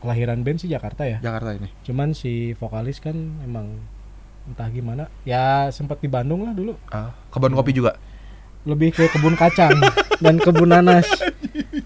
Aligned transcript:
kelahiran 0.00 0.44
band 0.44 0.60
sih 0.60 0.70
Jakarta 0.70 1.08
ya. 1.08 1.18
Jakarta 1.20 1.56
ini. 1.56 1.68
cuman 1.82 2.12
si 2.12 2.52
vokalis 2.56 3.00
kan 3.00 3.16
emang 3.42 3.80
entah 4.46 4.68
gimana. 4.70 5.10
Ya 5.26 5.68
sempat 5.74 5.98
di 5.98 6.08
Bandung 6.08 6.46
lah 6.46 6.54
dulu. 6.54 6.78
Ah, 6.92 7.12
kebun 7.32 7.54
kopi 7.54 7.74
juga. 7.74 7.98
lebih 8.66 8.90
ke 8.90 9.06
kebun 9.06 9.38
kacang 9.38 9.78
dan 10.24 10.42
kebun 10.42 10.74
nanas. 10.74 11.06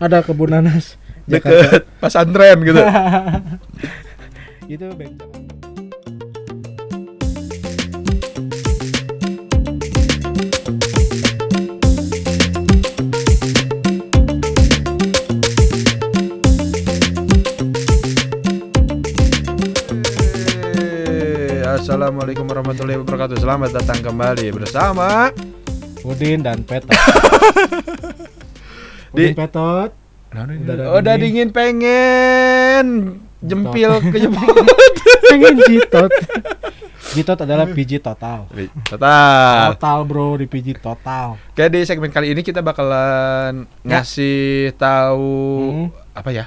Ada 0.01 0.25
kebun 0.25 0.49
nanas. 0.49 0.97
Jakarta. 1.29 1.77
Deket 1.77 1.83
pesantren 2.01 2.59
gitu. 2.65 2.81
itu 4.73 4.87
band 4.97 5.50
Assalamualaikum 21.91 22.47
warahmatullahi 22.47 23.03
wabarakatuh. 23.03 23.43
Selamat 23.43 23.75
datang 23.75 23.99
kembali 23.99 24.55
bersama 24.55 25.35
Udin 26.07 26.39
dan 26.39 26.63
Petot 26.63 26.95
Di- 29.11 29.27
Udin 29.27 29.35
Petot 29.35 29.91
Udah, 30.31 30.87
Udah 30.95 31.11
ada 31.11 31.19
dingin 31.19 31.51
pengen 31.51 33.19
jempil 33.43 33.91
ke 34.07 34.17
jemput. 34.23 34.55
pengen 35.35 35.59
jitot 35.67 36.15
jitot 37.11 37.39
adalah 37.43 37.67
PG 37.67 37.99
total 37.99 38.47
Total. 38.87 39.75
total 39.75 39.99
bro 40.07 40.39
di 40.39 40.47
PG 40.47 40.79
total 40.79 41.43
Kayak 41.59 41.75
di 41.75 41.81
segmen 41.83 42.15
kali 42.15 42.31
ini 42.31 42.47
kita 42.47 42.63
bakalan 42.63 43.67
ngasih 43.83 44.79
tahu 44.79 45.35
Hmm. 45.67 45.87
apa 46.15 46.31
ya? 46.31 46.47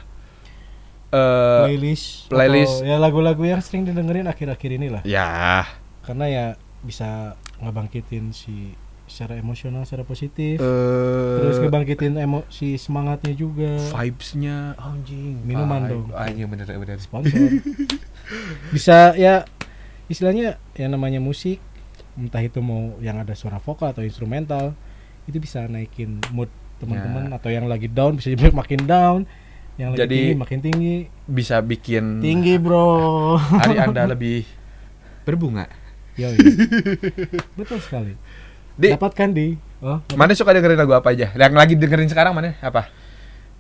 Eh, 1.14 1.60
playlist 1.64 2.26
playlist. 2.28 2.82
atau 2.82 2.90
ya 2.90 2.98
lagu-lagu 2.98 3.44
yang 3.44 3.62
sering 3.62 3.86
didengerin 3.86 4.26
akhir-akhir 4.26 4.72
ini 4.74 4.88
lah 4.90 5.02
ya, 5.04 5.62
karena 6.02 6.26
ya 6.26 6.46
bisa 6.82 7.38
ngebangkitin 7.62 8.34
si 8.34 8.74
secara 9.06 9.38
emosional 9.38 9.86
secara 9.86 10.02
positif 10.04 10.58
eh 10.58 11.36
terus 11.38 11.62
ngebangkitin 11.62 12.18
emosi 12.18 12.76
semangatnya 12.76 13.32
juga 13.32 13.78
vibes-nya 13.94 14.74
anjing. 14.74 15.38
Minuman 15.44 15.86
vibe. 15.86 15.92
dong. 15.92 16.06
Anjing 16.14 16.48
bener 16.50 16.66
bener. 16.66 16.98
sponsor 16.98 17.38
bisa 18.74 19.14
ya 19.14 19.46
istilahnya 20.08 20.58
yang 20.74 20.92
namanya 20.92 21.20
musik 21.20 21.62
entah 22.14 22.42
itu 22.42 22.58
mau 22.58 22.98
yang 23.00 23.18
ada 23.18 23.34
suara 23.34 23.58
vokal 23.58 23.92
atau 23.92 24.02
instrumental 24.02 24.74
itu 25.26 25.38
bisa 25.38 25.66
naikin 25.66 26.18
mood 26.30 26.50
teman-teman 26.78 27.30
Ya. 27.30 27.38
atau 27.38 27.50
yang 27.50 27.66
lagi 27.66 27.88
down 27.88 28.18
bisa 28.18 28.30
jadi 28.30 28.50
makin 28.52 28.82
down 28.84 29.20
yang 29.76 29.90
lagi 29.90 30.06
Jadi- 30.06 30.16
tinggi 30.16 30.38
makin 30.38 30.60
tinggi 30.60 30.96
Bisa 31.24 31.64
bikin 31.64 32.20
tinggi 32.20 32.60
bro 32.60 33.36
hari 33.40 33.80
Anda 33.80 34.04
lebih 34.06 34.44
berbunga. 35.24 35.72
Yoi. 36.14 36.36
betul 37.58 37.80
sekali 37.80 38.14
Di 38.76 38.94
dapatkan 38.94 39.30
di 39.32 39.58
oh 39.82 39.98
mana 40.14 40.36
suka 40.36 40.52
dengerin 40.52 40.78
lagu 40.78 40.94
apa 40.94 41.10
aja? 41.10 41.32
Yang 41.32 41.54
lagi 41.56 41.74
dengerin 41.74 42.10
sekarang 42.12 42.36
mana? 42.36 42.54
Apa? 42.60 42.92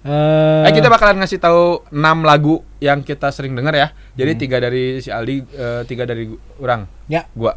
eh, 0.03 0.67
Eh 0.67 0.71
kita 0.71 0.85
bakalan 0.85 1.23
ngasih 1.23 1.39
tahu 1.39 1.87
6 1.87 1.97
lagu 2.21 2.61
yang 2.77 2.99
kita 2.99 3.31
sering 3.31 3.55
denger 3.55 3.73
ya. 3.73 3.87
Jadi 4.13 4.31
Hmm. 4.35 4.41
tiga 4.41 4.57
dari 4.59 4.83
si 4.99 5.07
Aldi, 5.07 5.35
eh, 5.49 5.81
tiga 5.87 6.03
dari 6.03 6.27
orang. 6.59 6.83
ya 7.07 7.23
Gua. 7.31 7.55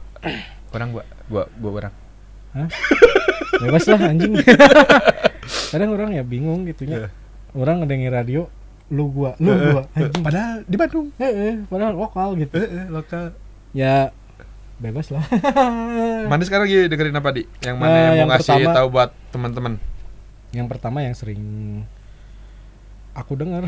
Orang 0.70 0.94
gua. 0.94 1.04
Gua 1.26 1.44
gua 1.52 1.70
orang. 1.76 1.94
bebas 3.56 3.84
lah 3.84 4.00
anjing 4.06 4.32
kadang 5.72 5.92
orang 5.92 6.12
ya 6.12 6.24
bingung 6.24 6.64
gitunya 6.64 7.04
Iya. 7.04 7.08
orang 7.52 7.84
ngedengerin 7.84 8.12
radio 8.14 8.40
lu 8.88 9.04
gua 9.08 9.34
lu 9.36 9.50
gua 9.50 9.82
anjing 9.92 10.22
Padahal 10.22 10.62
di 10.62 10.76
Bandung. 10.76 11.06
eh, 11.16 11.26
eh, 11.26 11.54
padahal 11.64 11.92
lokal 11.92 12.28
gitu 12.36 12.54
lokal. 12.88 13.34
ya 13.72 14.14
bebas 14.76 15.08
lah 15.08 15.24
Mana 16.30 16.42
sekarang 16.42 16.64
lagi 16.64 16.86
dengerin 16.86 17.14
apa 17.14 17.30
di? 17.30 17.42
Yang 17.60 17.76
mana 17.76 17.90
Eh, 17.90 17.98
yang 17.98 18.14
yang 18.14 18.26
mau 18.26 18.32
ngasih 18.32 18.52
pertama- 18.52 18.74
tahu 18.74 18.86
buat 18.88 19.10
teman-teman? 19.30 19.74
yang 20.48 20.66
pertama 20.66 20.98
yang 21.00 21.12
sering 21.12 21.42
aku 23.12 23.34
dengar 23.34 23.66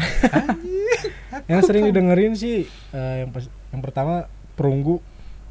yang 1.51 1.61
sering 1.61 1.85
didengerin 1.85 2.33
sih 2.33 2.65
eh, 2.93 3.15
yang 3.21 3.31
pas- 3.31 3.51
yang 3.69 3.83
pertama 3.83 4.29
perunggu 4.55 5.01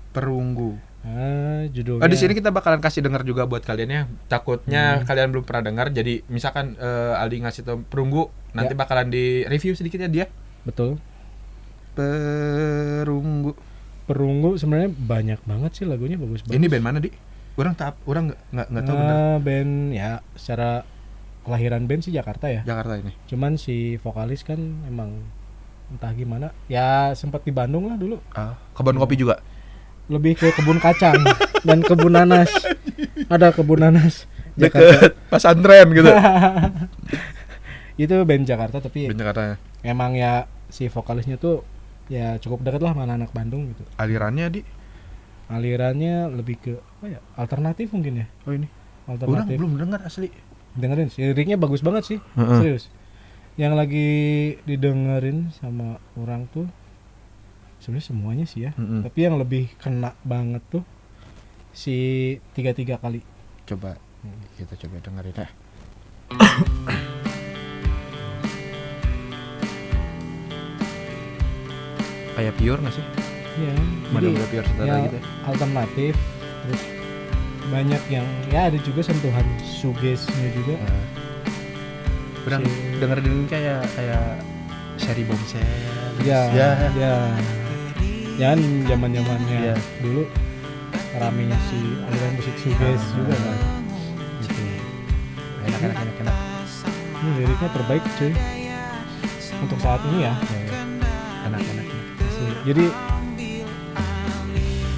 Perunggu. 0.09 0.73
Ah 1.07 1.63
judulnya 1.67 2.03
Oh, 2.03 2.09
di 2.09 2.15
sini 2.15 2.31
kita 2.31 2.49
bakalan 2.49 2.77
kasih 2.77 2.99
denger 2.99 3.23
juga 3.23 3.43
buat 3.43 3.61
kalian 3.61 3.87
ya. 3.87 4.01
Takutnya 4.27 4.83
Hmm. 4.97 5.05
kalian 5.05 5.29
belum 5.29 5.43
pernah 5.43 5.63
dengar. 5.63 5.87
Jadi 5.89 6.27
misalkan 6.27 6.75
eh, 6.75 7.15
Aldi 7.15 7.37
ngasih 7.41 7.63
tahu 7.63 7.77
perunggu, 7.83 8.27
nanti 8.51 8.73
Ya. 8.73 8.77
bakalan 8.77 9.07
di 9.07 9.25
review 9.45 9.71
sedikit 9.73 9.97
ya 9.97 10.09
dia. 10.09 10.25
betul 10.61 10.99
Perunggu. 11.93 13.55
perunggu 14.03 14.55
sebenarnya 14.55 14.87
banyak 14.89 15.39
banget 15.41 15.71
sih 15.73 15.83
lagunya 15.83 16.15
bagus 16.15 16.39
banget 16.41 16.55
Ini 16.55 16.67
band 16.69 16.83
mana 16.85 16.99
di? 16.99 17.11
Orang 17.55 17.73
tak, 17.73 17.99
orang 18.03 18.31
nggak 18.53 18.67
nggak 18.69 18.83
tahu 18.85 18.95
bener. 18.95 19.11
Eh, 19.11 19.37
band 19.41 19.71
ya 19.91 20.09
secara 20.33 20.87
kelahiran 21.41 21.83
band 21.83 22.01
sih 22.01 22.11
Jakarta 22.11 22.47
ya 22.47 22.61
Jakarta 22.61 22.95
ini. 22.97 23.11
cuman 23.25 23.55
si 23.55 23.75
vokalis 23.97 24.43
kan 24.43 24.55
emang 24.83 25.23
entah 25.87 26.11
gimana 26.11 26.51
ya 26.67 27.11
sempat 27.13 27.41
di 27.41 27.51
Bandung 27.51 27.87
lah 27.87 27.95
dulu 27.95 28.19
Ah, 28.31 28.55
kebun 28.73 28.95
kopi 28.97 29.15
juga. 29.17 29.39
Lebih 30.07 30.33
ke 30.33 30.51
kebun 30.51 30.77
kacang 30.77 31.19
dan 31.61 31.79
kebun 31.79 32.13
nanas 32.13 32.47
ada 33.27 33.51
kebun 33.51 33.81
nanas 33.81 34.23
Deket 34.53 35.13
pesantren 35.31 35.85
gitu. 35.91 36.09
itu 37.97 38.15
band 38.23 38.43
Jakarta 38.43 38.77
tapi 38.79 39.05
Band 39.05 39.19
Jakarta. 39.19 39.57
emang 39.81 40.13
ya 40.13 40.45
si 40.67 40.85
vokalisnya 40.85 41.35
tuh 41.35 41.61
ya 42.07 42.37
cukup 42.37 42.61
dekat 42.61 42.79
lah 42.79 42.91
sama 42.91 43.05
anak 43.05 43.29
Bandung 43.31 43.69
gitu 43.69 43.83
Alirannya 43.95 44.47
di. 44.49 44.61
alirannya 45.47 46.27
lebih 46.29 46.55
ke 46.57 46.73
apa 46.75 47.05
ya 47.07 47.19
alternatif 47.35 47.91
mungkin 47.91 48.19
ya 48.19 48.27
Oh 48.43 48.51
ini. 48.51 48.67
Orang 49.05 49.15
alternatif 49.15 49.55
belum 49.55 49.73
dengar 49.77 49.99
asli. 50.03 50.27
dengerin 50.73 51.07
sih 51.07 51.23
liriknya 51.23 51.55
bagus 51.55 51.79
banget 51.79 52.03
sih 52.05 52.19
Heeh. 52.35 52.57
serius 52.59 52.85
yang 53.55 53.73
lagi 53.73 54.09
didengerin 54.63 55.49
sama 55.51 55.97
orang 56.13 56.45
tuh 56.47 56.69
sebenarnya 57.87 58.03
semuanya 58.05 58.43
sih 58.43 58.59
ya 58.61 58.75
Mm-mm. 58.75 58.99
tapi 59.01 59.19
yang 59.21 59.39
lebih 59.39 59.71
kena 59.77 60.11
banget 60.21 60.59
tuh 60.67 60.83
si 61.71 61.95
tiga 62.51 62.73
tiga 62.73 62.99
kali 62.99 63.23
Coba 63.63 63.95
kita 64.55 64.75
coba 64.77 64.99
dengerin 64.99 65.35
ya. 65.37 65.47
Kayak 72.33 72.53
pure 72.55 72.79
nggak 72.79 72.93
sih? 72.93 73.05
ya 73.57 73.73
Mana 74.13 74.29
jadi 74.29 74.45
pure 74.53 74.65
saudara 74.69 74.85
ya, 74.87 74.97
gitu. 75.09 75.19
alternatif 75.43 76.13
terus 76.61 76.81
banyak 77.67 78.01
yang 78.07 78.25
ya 78.47 78.69
ada 78.69 78.77
juga 78.79 79.01
sentuhan 79.01 79.41
sugesnya 79.65 80.49
juga 80.53 80.77
Nah. 80.77 81.05
Orang 82.45 82.61
Si- 82.63 83.01
dengerin 83.01 83.43
kayak 83.49 83.81
kayak 83.91 84.25
seri 84.95 85.23
bongsel. 85.25 85.59
ya 86.21 86.47
Ya. 86.53 86.69
ya 86.93 87.11
jangan 88.37 88.59
zaman 88.85 89.09
zamannya 89.11 89.57
Iya. 89.59 89.75
dulu 89.99 90.23
ramenya 91.13 91.57
si 91.63 91.77
aliran 91.99 92.31
musik 92.35 92.55
suges 92.55 93.01
Ah. 93.01 93.13
juga 93.15 93.35
kan 93.35 93.57
Gitu. 94.39 94.61
Enak 95.65 95.79
enak 95.81 95.97
enak 95.97 96.15
enak. 96.21 96.35
ini 97.17 97.29
liriknya 97.35 97.69
terbaik 97.71 98.03
cuy 98.15 98.31
untuk 99.57 99.77
saat 99.79 100.01
ini 100.05 100.19
ya 100.21 100.33
Enak 101.43 101.59
enak. 101.59 101.61
enak. 101.65 101.85
Asli. 102.21 102.45
jadi 102.63 102.85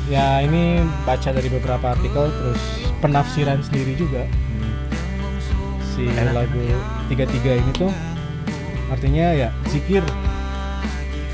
ya 0.10 0.26
ini 0.42 0.62
baca 1.06 1.30
dari 1.30 1.48
beberapa 1.48 1.86
artikel 1.90 2.28
terus 2.28 2.62
penafsiran 3.00 3.62
sendiri 3.62 3.96
juga 3.96 4.28
Hmm. 4.28 4.74
si 5.80 6.04
Enak. 6.06 6.36
lagu 6.36 6.60
tiga 7.08 7.24
tiga 7.26 7.52
ini 7.56 7.72
tuh 7.74 7.94
artinya 8.90 9.32
ya 9.32 9.50
zikir 9.66 10.04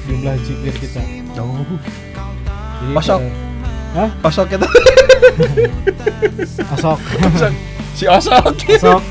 jumlah 0.05 0.35
zikir 0.39 0.75
kita 0.75 1.01
Oh. 1.37 1.65
jadi 2.81 2.93
pada- 2.93 3.21
Hah? 3.93 4.09
Osok 4.21 4.45
kita. 4.49 4.65
osok 6.75 6.99
si 7.93 8.03
Osok. 8.05 8.51
osok 8.51 9.01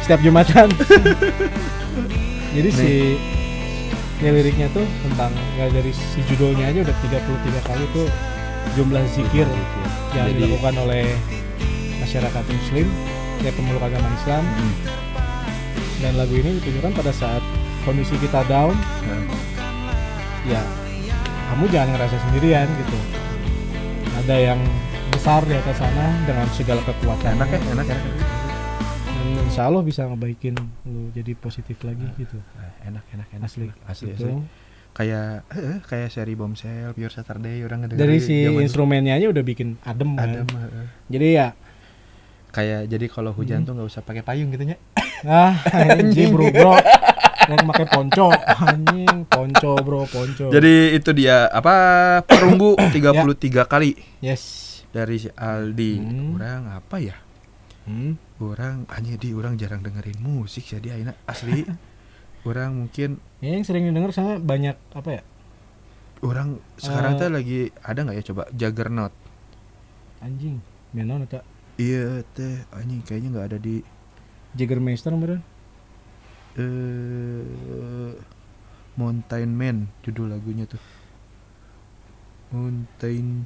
setiap 0.00 0.20
jumatan 0.20 0.68
jadi 2.50 2.68
si 2.70 2.90
ya 4.16 4.30
liriknya 4.32 4.66
tuh 4.72 4.84
tentang 5.02 5.30
ya 5.54 5.68
dari 5.68 5.92
si 5.92 6.18
judulnya 6.24 6.66
aja 6.66 6.78
udah 6.82 6.96
33 7.02 7.68
kali 7.68 7.84
tuh 7.92 8.06
jumlah 8.74 9.02
zikir 9.06 9.46
yang 10.12 10.26
Jadi- 10.26 10.34
dilakukan 10.40 10.74
oleh 10.80 11.04
masyarakat 11.98 12.42
muslim 12.46 12.86
ya 13.38 13.50
pemeluk 13.52 13.82
agama 13.82 14.06
Islam 14.14 14.42
Hmm. 14.46 14.74
dan 16.00 16.12
lagu 16.16 16.32
ini 16.32 16.56
ditujukan 16.58 16.90
pada 16.94 17.12
saat 17.12 17.42
kondisi 17.82 18.14
kita 18.16 18.40
down 18.46 18.72
Nah. 19.04 19.22
ya 20.48 20.62
kamu 21.46 21.64
jangan 21.68 21.88
ngerasa 21.90 22.16
sendirian 22.20 22.66
gitu 22.76 22.96
ada 24.16 24.36
yang 24.36 24.60
besar 25.08 25.42
di 25.42 25.54
atas 25.54 25.76
sana 25.76 26.06
dengan 26.22 26.46
segala 26.50 26.80
kekuatan 26.82 27.36
Enak 27.36 27.48
ya, 27.48 27.58
enak 27.70 27.86
enak. 27.86 28.04
dan 29.06 29.26
insya 29.42 29.62
Allah 29.64 29.82
bisa 29.82 30.04
ngebaikin 30.04 30.54
lu 30.84 31.08
jadi 31.10 31.32
positif 31.34 31.80
lagi 31.80 32.04
gitu 32.16 32.36
Nah, 32.52 32.70
enak 32.84 33.04
enak 33.10 33.28
enak 33.32 33.46
asli 33.46 33.66
asli 33.84 34.10
Gitu. 34.10 34.24
asli. 34.24 34.32
kayak 34.92 35.44
eh, 35.50 35.78
kayak 35.82 36.08
seri 36.08 36.32
Bombshell, 36.32 36.90
Pure 36.90 37.12
Saturday 37.12 37.60
orang 37.60 37.84
ngedengerin 37.84 38.00
dari 38.02 38.18
si 38.18 38.36
instrumennya 38.44 39.12
aja 39.14 39.28
udah 39.28 39.42
bikin 39.42 39.76
adem 39.82 40.14
kan 40.14 40.28
adem, 40.34 40.46
heeh. 40.48 40.86
jadi 41.06 41.26
ya 41.30 41.48
kayak 42.48 42.80
jadi 42.86 43.06
kalau 43.06 43.30
hujan 43.30 43.60
Hmm. 43.60 43.66
tuh 43.66 43.72
nggak 43.74 43.88
usah 43.88 44.00
pakai 44.00 44.22
payung 44.22 44.48
gitu 44.48 44.64
nya 44.64 44.76
ah 45.22 45.52
anjing 45.92 46.32
bro 46.32 46.48
bro 46.48 46.72
yang 47.46 47.64
pakai 47.64 47.86
ponco. 47.86 48.26
Anjing 48.34 49.24
ponco 49.24 49.70
bro 49.80 50.02
ponco. 50.04 50.46
Jadi 50.48 50.92
itu 50.92 51.10
dia 51.10 51.46
apa 51.46 51.74
perunggu 52.20 52.74
33 52.94 53.64
kali. 53.64 53.94
Yes. 54.18 54.64
Dari 54.90 55.16
si 55.16 55.28
Aldi. 55.30 55.92
Hmm. 55.96 56.34
orang 56.34 56.62
apa 56.72 56.96
ya? 56.98 57.16
Hmm. 57.86 58.18
orang 58.36 58.84
hanya 58.90 59.14
di 59.14 59.30
orang 59.30 59.54
jarang 59.54 59.80
dengerin 59.80 60.18
musik 60.18 60.66
jadi 60.66 60.92
akhirnya 60.92 61.14
asli. 61.24 61.62
Orang 62.46 62.78
mungkin 62.78 63.18
Ya, 63.42 63.58
yang 63.58 63.66
sering 63.66 63.90
didengar 63.90 64.14
sama 64.14 64.38
banyak 64.38 64.78
apa 64.94 65.10
ya? 65.10 65.22
Orang 66.22 66.62
sekarang 66.76 67.14
Eh. 67.14 67.18
teh 67.18 67.28
lagi 67.28 67.60
ada 67.80 67.98
nggak 68.00 68.16
ya? 68.16 68.24
Coba 68.26 68.42
Juggernaut. 68.52 69.10
Anjing 70.22 70.62
menon 70.92 71.26
eta. 71.26 71.42
Iya 71.74 72.22
teh 72.32 72.62
anjing 72.70 73.02
kayaknya 73.02 73.28
nggak 73.34 73.46
ada 73.50 73.58
di 73.58 73.82
Jägermeister 74.54 75.10
beneran 75.10 75.42
eh 76.56 78.12
Mountain 78.96 79.50
Man 79.52 79.76
judul 80.00 80.32
lagunya 80.32 80.64
tuh. 80.64 80.80
Mountain 82.48 83.44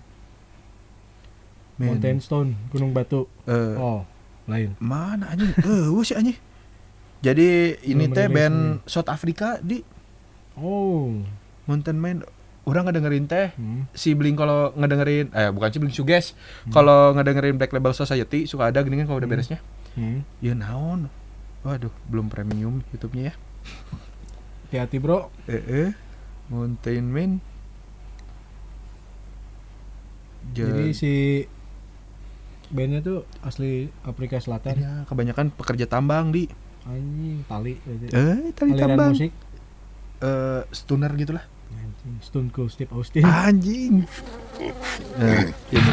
Man. 1.75 1.97
Mountain 1.97 2.19
Stone 2.21 2.51
Gunung 2.71 2.93
Batu. 2.93 3.27
Eh, 3.49 3.75
oh 3.75 4.05
lain. 4.47 4.75
Mana 4.79 5.33
anjing? 5.33 5.51
Eh 5.59 5.91
sih 6.03 6.15
anjing. 6.15 6.39
Jadi 7.21 7.77
ini 7.85 8.05
teh 8.09 8.27
band. 8.27 8.85
South 8.87 9.09
Africa 9.09 9.59
di. 9.59 9.83
Oh. 10.55 11.19
Mountain 11.67 11.99
Man. 11.99 12.23
Orang 12.63 12.87
ngedengerin 12.87 13.27
teh. 13.27 13.51
Hmm. 13.57 13.89
si 13.91 14.15
Blink 14.15 14.39
kalau 14.39 14.71
ngedengerin 14.77 15.33
eh 15.33 15.51
bukan 15.51 15.69
si 15.73 15.79
Blink 15.81 15.97
Suges 15.97 16.37
Hmm. 16.63 16.71
kalau 16.71 17.17
ngedengerin 17.17 17.57
Black 17.59 17.73
Label 17.73 17.91
Society 17.91 18.45
suka 18.47 18.71
ada 18.71 18.85
gini 18.85 19.01
kan 19.01 19.11
kalau 19.11 19.19
udah 19.19 19.27
Hmm. 19.27 19.35
beresnya. 19.35 19.59
Hmm. 19.99 20.23
ya 20.39 20.55
naon 20.55 21.11
waduh 21.61 21.93
belum 22.09 22.27
premium 22.27 22.81
YouTube-nya 22.89 23.31
ya. 23.31 23.35
Hati-hati 24.67 24.97
bro. 24.97 25.29
Eh 25.45 25.63
eh 25.67 25.91
Mountain 26.49 27.05
Man. 27.05 27.31
Ja- 30.51 30.67
jadi 30.67 30.85
si 30.91 31.13
bandnya 32.71 33.03
tuh 33.03 33.19
asli 33.43 33.91
Afrika 34.03 34.39
Selatan. 34.39 34.75
Ya, 34.79 34.95
kebanyakan 35.05 35.53
pekerja 35.53 35.85
tambang 35.85 36.33
di. 36.33 36.49
Anjing 36.81 37.45
tali 37.45 37.77
eh 37.85 38.51
tali 38.57 38.71
aliran 38.73 38.89
tambang. 38.97 39.13
musik. 39.13 39.33
Eh 40.21 40.63
stoner 40.73 41.13
gitulah. 41.15 41.45
Anjing 41.71 42.15
Stone 42.25 42.49
Cold 42.51 42.73
Steve 42.73 42.91
Austin. 42.91 43.23
Anjing. 43.23 44.09
Eh, 45.21 45.45
ini 45.77 45.93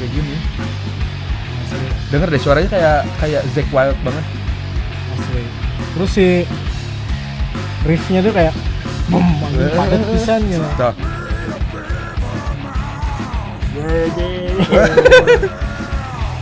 kayak 0.00 0.12
gini. 0.16 0.36
Asli 1.60 1.86
denger 2.10 2.28
deh 2.32 2.40
suaranya 2.42 2.70
kayak 2.72 2.98
kayak 3.20 3.42
Zack 3.52 3.68
Wild 3.68 3.98
banget. 4.00 4.24
Asli. 5.14 5.42
Terus 5.94 6.10
si 6.10 6.28
riffnya 7.84 8.20
tuh 8.24 8.32
kayak 8.32 8.54
bom 9.12 9.20
anjing 9.20 9.72
padat 9.76 10.02
pisan 10.08 10.40
gitu. 10.48 10.66
Tuh. 10.80 10.94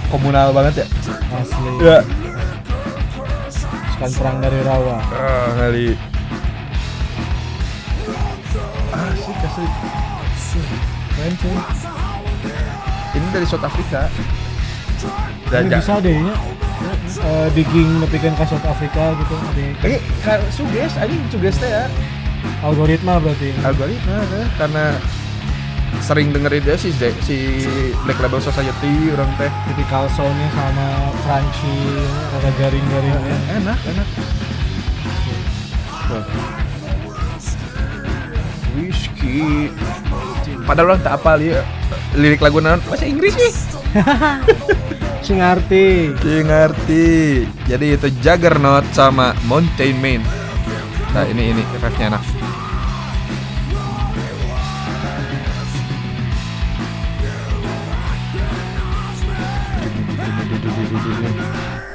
komunal 0.08 0.54
banget 0.54 0.84
ya? 0.84 0.87
Asli. 1.34 1.70
Ya. 1.82 1.99
Sukan 3.99 4.11
perang 4.14 4.38
dari 4.38 4.61
rawa. 4.62 5.02
Ah 5.11 5.50
kali. 5.58 5.99
Asik 8.94 9.38
asik 9.44 9.70
keren 11.19 11.34
cuy 11.43 11.97
ini 13.28 13.34
dari 13.34 13.46
South 13.46 13.62
Africa 13.62 14.08
ini 14.08 15.69
Dajak. 15.69 15.78
bisa 15.78 15.94
deh 16.00 16.16
ya 16.16 16.36
Eh, 17.10 17.48
digging 17.52 17.98
nepikan 17.98 18.30
ke 18.32 18.44
South 18.44 18.62
Africa 18.64 19.10
gitu 19.12 19.34
ada 19.34 19.64
Eh, 19.84 19.98
suges, 20.48 20.94
anjing 20.94 21.19
suges 21.28 21.58
teh 21.58 21.66
ya. 21.66 21.84
algoritma 22.60 23.19
berarti 23.19 23.50
Algoritma 23.60 24.14
nah, 24.16 24.46
karena 24.54 24.84
sering 25.98 26.30
dengerin 26.30 26.62
dia 26.62 26.78
si 26.78 26.94
si 27.20 27.36
Black 28.04 28.19
Label 28.19 28.38
Society 28.38 29.10
orang 29.10 29.26
teh. 29.34 29.50
tipikal 29.66 30.06
soundnya 30.08 30.46
sama 30.48 30.86
crunchy 31.19 31.76
ada 32.32 32.50
garing-garingnya 32.56 33.36
Enak, 33.58 33.78
enak. 33.84 34.08
Tuh. 36.06 36.25
Whiskey. 38.70 39.75
Padahal 40.62 40.94
orang 40.94 41.02
tak 41.02 41.14
apa 41.16 41.30
ya 41.42 41.60
lirik 42.16 42.40
lagu 42.40 42.62
naon 42.62 42.81
bahasa 42.88 43.05
Inggris 43.05 43.34
nih. 43.37 43.52
sing 45.28 45.44
arti 45.44 46.16
Dia 46.25 46.40
ngerti. 46.40 47.44
Jadi 47.69 47.87
itu 48.00 48.08
Juggernaut 48.25 48.87
sama 48.96 49.37
Mountain 49.44 49.96
Man. 50.00 50.22
Nah 51.12 51.25
ini 51.28 51.52
ini 51.52 51.62
refnya 51.82 52.16
enak. 52.16 52.25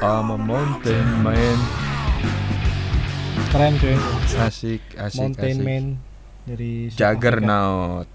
I'm 0.04 0.30
a 0.30 0.38
mountain 0.38 1.08
man. 1.24 1.60
keren 3.56 3.74
cuy 3.80 3.96
Asik, 4.36 4.84
asik, 5.00 5.16
Mountain 5.16 5.56
asik. 5.56 5.64
Man 5.64 5.86
dari. 6.44 6.92
Juggernaut. 6.92 8.08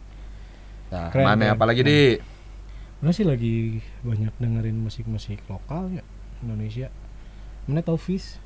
Nah, 0.89 1.13
Keren, 1.13 1.25
mana 1.25 1.45
keren. 1.45 1.55
apa 1.57 1.65
lagi 1.69 1.83
di? 1.85 2.01
Mana 2.99 3.11
sih 3.15 3.27
lagi 3.29 3.79
banyak 4.03 4.33
dengerin 4.41 4.79
musik-musik 4.81 5.39
lokal 5.47 5.93
ya 5.93 6.03
Indonesia. 6.43 6.89
Mana 7.69 7.85
tau 7.85 8.01
Fis? 8.01 8.41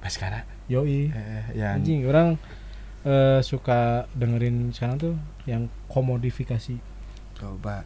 Baskara. 0.00 0.46
Yoi. 0.70 1.10
Eh, 1.10 1.44
yang 1.58 1.82
Anjing 1.82 2.06
orang 2.06 2.38
eh, 3.02 3.40
suka 3.42 4.06
dengerin 4.14 4.70
sekarang 4.70 4.96
tuh 4.96 5.14
yang 5.44 5.66
komodifikasi. 5.90 6.78
coba 7.36 7.84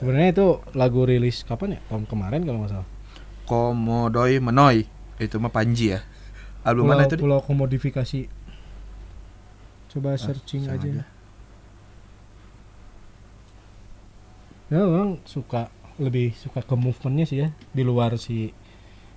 Sebenarnya 0.00 0.32
itu 0.32 0.46
lagu 0.74 1.04
rilis 1.06 1.44
kapan 1.44 1.76
ya? 1.76 1.80
Tahun 1.86 2.08
kemarin 2.08 2.42
kalau 2.42 2.64
nggak 2.64 2.72
salah. 2.72 2.88
Komodoy 3.46 4.40
Menoy. 4.40 4.88
Itu 5.20 5.38
mah 5.38 5.52
Panji 5.52 5.92
ya. 5.92 6.00
Album 6.64 6.88
Pulau, 6.88 6.98
mana 6.98 7.06
itu? 7.06 7.16
Pulau 7.20 7.38
komodifikasi. 7.44 8.26
Coba 9.92 10.16
Ah, 10.16 10.18
searching 10.18 10.66
sama 10.66 10.80
aja. 10.80 11.04
Ya 14.72 14.80
orang 14.82 15.20
suka 15.28 15.68
lebih 16.00 16.32
suka 16.34 16.64
ke 16.64 16.72
movementnya 16.74 17.26
sih 17.28 17.38
ya 17.38 17.48
di 17.70 17.84
luar 17.84 18.16
si 18.16 18.48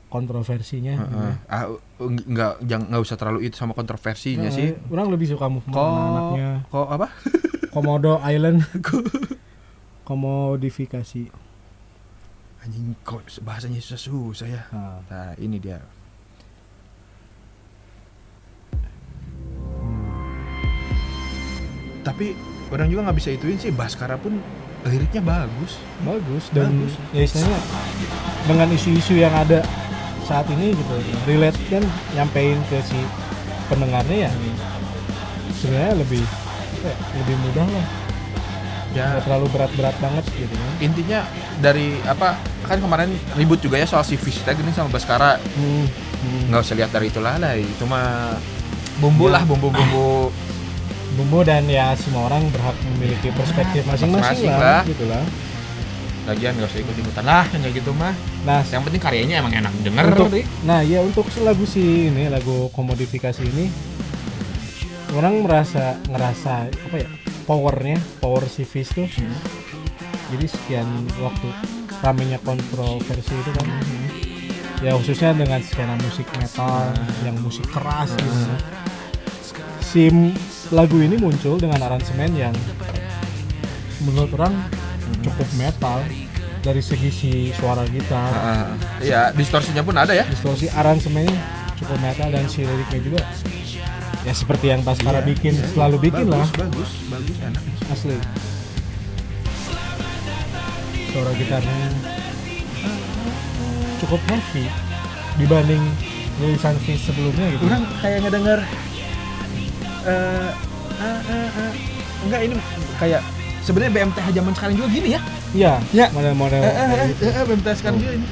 kontroversinya. 0.06 0.94
Heeh. 0.94 1.32
Ah, 1.48 1.66
eng- 1.98 2.28
enggak 2.28 2.60
jangan 2.62 2.86
enggak 2.92 3.04
usah 3.04 3.16
terlalu 3.16 3.40
itu 3.42 3.56
sama 3.56 3.72
kontroversinya 3.72 4.52
Nah, 4.52 4.54
sih. 4.54 4.76
Orang 4.88 5.08
lebih 5.10 5.28
suka 5.28 5.48
movement 5.48 5.72
Kok 5.72 5.88
anak-anaknya. 5.88 6.50
kok 6.68 6.88
apa? 6.90 7.08
Komodo 7.74 8.20
Island. 8.22 8.68
Komodifikasi. 10.10 11.24
Anjing 12.62 12.92
kok 13.02 13.24
bahasanya 13.42 13.80
susah-susah 13.80 14.48
ya. 14.48 14.62
Nah, 14.70 15.00
Nah, 15.08 15.32
ini 15.38 15.56
dia. 15.56 15.80
Tapi 22.06 22.38
orang 22.70 22.88
juga 22.88 23.10
nggak 23.10 23.18
bisa 23.18 23.30
ituin 23.34 23.58
sih 23.58 23.74
Baskara 23.74 24.16
pun 24.16 24.38
liriknya 24.86 25.22
bagus. 25.26 25.82
bagus 26.06 26.44
dan 26.54 26.70
Bagus. 26.70 26.94
ya 27.10 27.22
istilahnya 27.26 27.60
dengan 28.46 28.68
isu-isu 28.70 29.14
yang 29.18 29.34
ada 29.34 29.66
saat 30.26 30.46
ini 30.54 30.74
gitu 30.74 30.94
relate 31.26 31.58
kan 31.70 31.84
nyampein 32.14 32.62
ke 32.70 32.78
si 32.86 32.98
pendengarnya 33.70 34.30
ya 34.30 34.32
sebenarnya 35.58 35.94
lebih 35.98 36.24
ya, 36.86 36.94
lebih 37.22 37.36
mudah 37.50 37.68
lah 37.70 37.88
Ya 38.96 39.12
nggak 39.12 39.28
terlalu 39.28 39.52
berat-berat 39.52 39.96
banget 40.00 40.24
gitu 40.40 40.56
kan 40.56 40.72
intinya 40.80 41.20
dari 41.60 42.00
apa 42.08 42.40
kan 42.64 42.80
kemarin 42.80 43.12
ribut 43.36 43.60
juga 43.60 43.76
ya 43.76 43.84
soal 43.84 44.08
si 44.08 44.16
Fish 44.16 44.40
Tag 44.48 44.56
ini 44.56 44.72
sama 44.72 44.88
Baskara 44.88 45.36
hmm. 45.36 45.84
hmm. 46.24 46.42
nggak 46.48 46.64
usah 46.64 46.80
lihat 46.80 46.96
dari 46.96 47.12
itulah 47.12 47.36
lah 47.36 47.60
itu 47.60 47.84
mah 47.84 48.40
bumbu 49.04 49.28
Ya. 49.28 49.36
lah 49.36 49.44
bumbu-bumbu 49.44 50.32
bumbu 51.16 51.42
dan 51.48 51.64
ya 51.66 51.96
semua 51.96 52.28
orang 52.28 52.44
berhak 52.52 52.76
memiliki 52.96 53.32
perspektif 53.32 53.88
masing-masing 53.88 54.52
lah, 54.52 54.60
lah. 54.60 54.82
gitu 54.84 55.08
lah. 55.08 55.24
Lagian 56.28 56.58
nggak 56.58 56.68
usah 56.68 56.82
ikut 56.82 56.96
ikutan 57.00 57.26
lah 57.26 57.46
yang 57.56 57.62
kayak 57.64 57.76
gitu 57.80 57.92
mah. 57.96 58.14
Nah 58.44 58.62
yang 58.68 58.84
penting 58.84 59.02
karyanya 59.02 59.36
emang 59.40 59.54
enak 59.56 59.74
denger 59.82 60.06
untuk 60.12 60.30
nah 60.68 60.80
ya 60.84 61.00
untuk 61.02 61.26
lagu 61.42 61.64
si 61.64 62.12
ini 62.12 62.28
lagu 62.28 62.68
komodifikasi 62.76 63.42
ini 63.46 63.72
orang 65.16 65.46
merasa 65.46 65.96
ngerasa 66.12 66.68
apa 66.70 66.96
ya 67.00 67.10
powernya 67.48 67.98
power 68.20 68.44
si 68.52 68.68
Fish 68.68 68.92
tuh. 68.92 69.08
Jadi 70.34 70.46
sekian 70.50 71.08
waktu 71.22 71.48
ramenya 72.04 72.42
kontroversi 72.44 73.34
itu 73.34 73.52
kan. 73.56 73.68
Ya 74.84 74.92
khususnya 74.92 75.32
dengan 75.32 75.64
skena 75.64 75.96
musik 76.04 76.28
metal 76.36 76.92
yang 77.24 77.40
musik 77.40 77.64
keras 77.72 78.12
gitu 78.20 78.85
si 79.96 80.12
m- 80.12 80.36
lagu 80.70 81.00
ini 81.00 81.16
muncul 81.16 81.56
dengan 81.56 81.80
aransemen 81.80 82.36
yang 82.36 82.52
menurut 84.04 84.28
orang 84.36 84.52
cukup 85.24 85.48
metal. 85.56 86.04
Dari 86.60 86.82
segi 86.82 87.14
si 87.14 87.32
suara 87.54 87.86
gitar. 87.86 88.26
Ah, 88.28 88.66
iya 88.98 89.30
distorsinya 89.30 89.86
pun 89.86 89.94
ada 89.94 90.12
ya? 90.12 90.26
Distorsi 90.26 90.66
aransemennya 90.68 91.38
cukup 91.78 91.96
metal 92.02 92.28
dan 92.28 92.50
si 92.50 92.66
liriknya 92.66 93.00
juga 93.00 93.22
ya 94.26 94.34
seperti 94.34 94.74
yang 94.74 94.82
Baskara 94.82 95.22
bikin 95.22 95.54
selalu 95.72 96.10
bikin 96.10 96.26
lah. 96.26 96.42
bagus 96.50 96.90
bagus 97.08 97.38
enak. 97.38 97.62
Asli. 97.88 98.18
Suara 101.08 101.32
gitarnya 101.38 101.78
cukup 104.02 104.22
heavy 104.28 104.66
dibanding 105.38 105.84
rilisan 106.42 106.76
Fish 106.82 107.06
sebelumnya 107.06 107.46
gitu. 107.54 107.64
Orang 107.70 107.86
kayak 108.02 108.26
ngedenger 108.26 108.60
ah. 110.06 111.72
enggak 112.26 112.42
ini 112.46 112.56
kayak 112.98 113.22
sebenarnya 113.62 113.92
BMTH 113.94 114.28
zaman 114.34 114.54
sekarang 114.54 114.76
juga 114.78 114.88
gini 114.94 115.10
ya 115.18 115.22
iya 115.54 115.74
Ya. 115.94 116.06
model-model 116.14 116.62
eh, 116.62 117.10
gitu. 117.14 117.22
eh, 117.26 117.34
eh, 117.34 117.44
BMTH 117.46 117.76
sekarang 117.82 117.98
juga 117.98 118.12
ini 118.18 118.28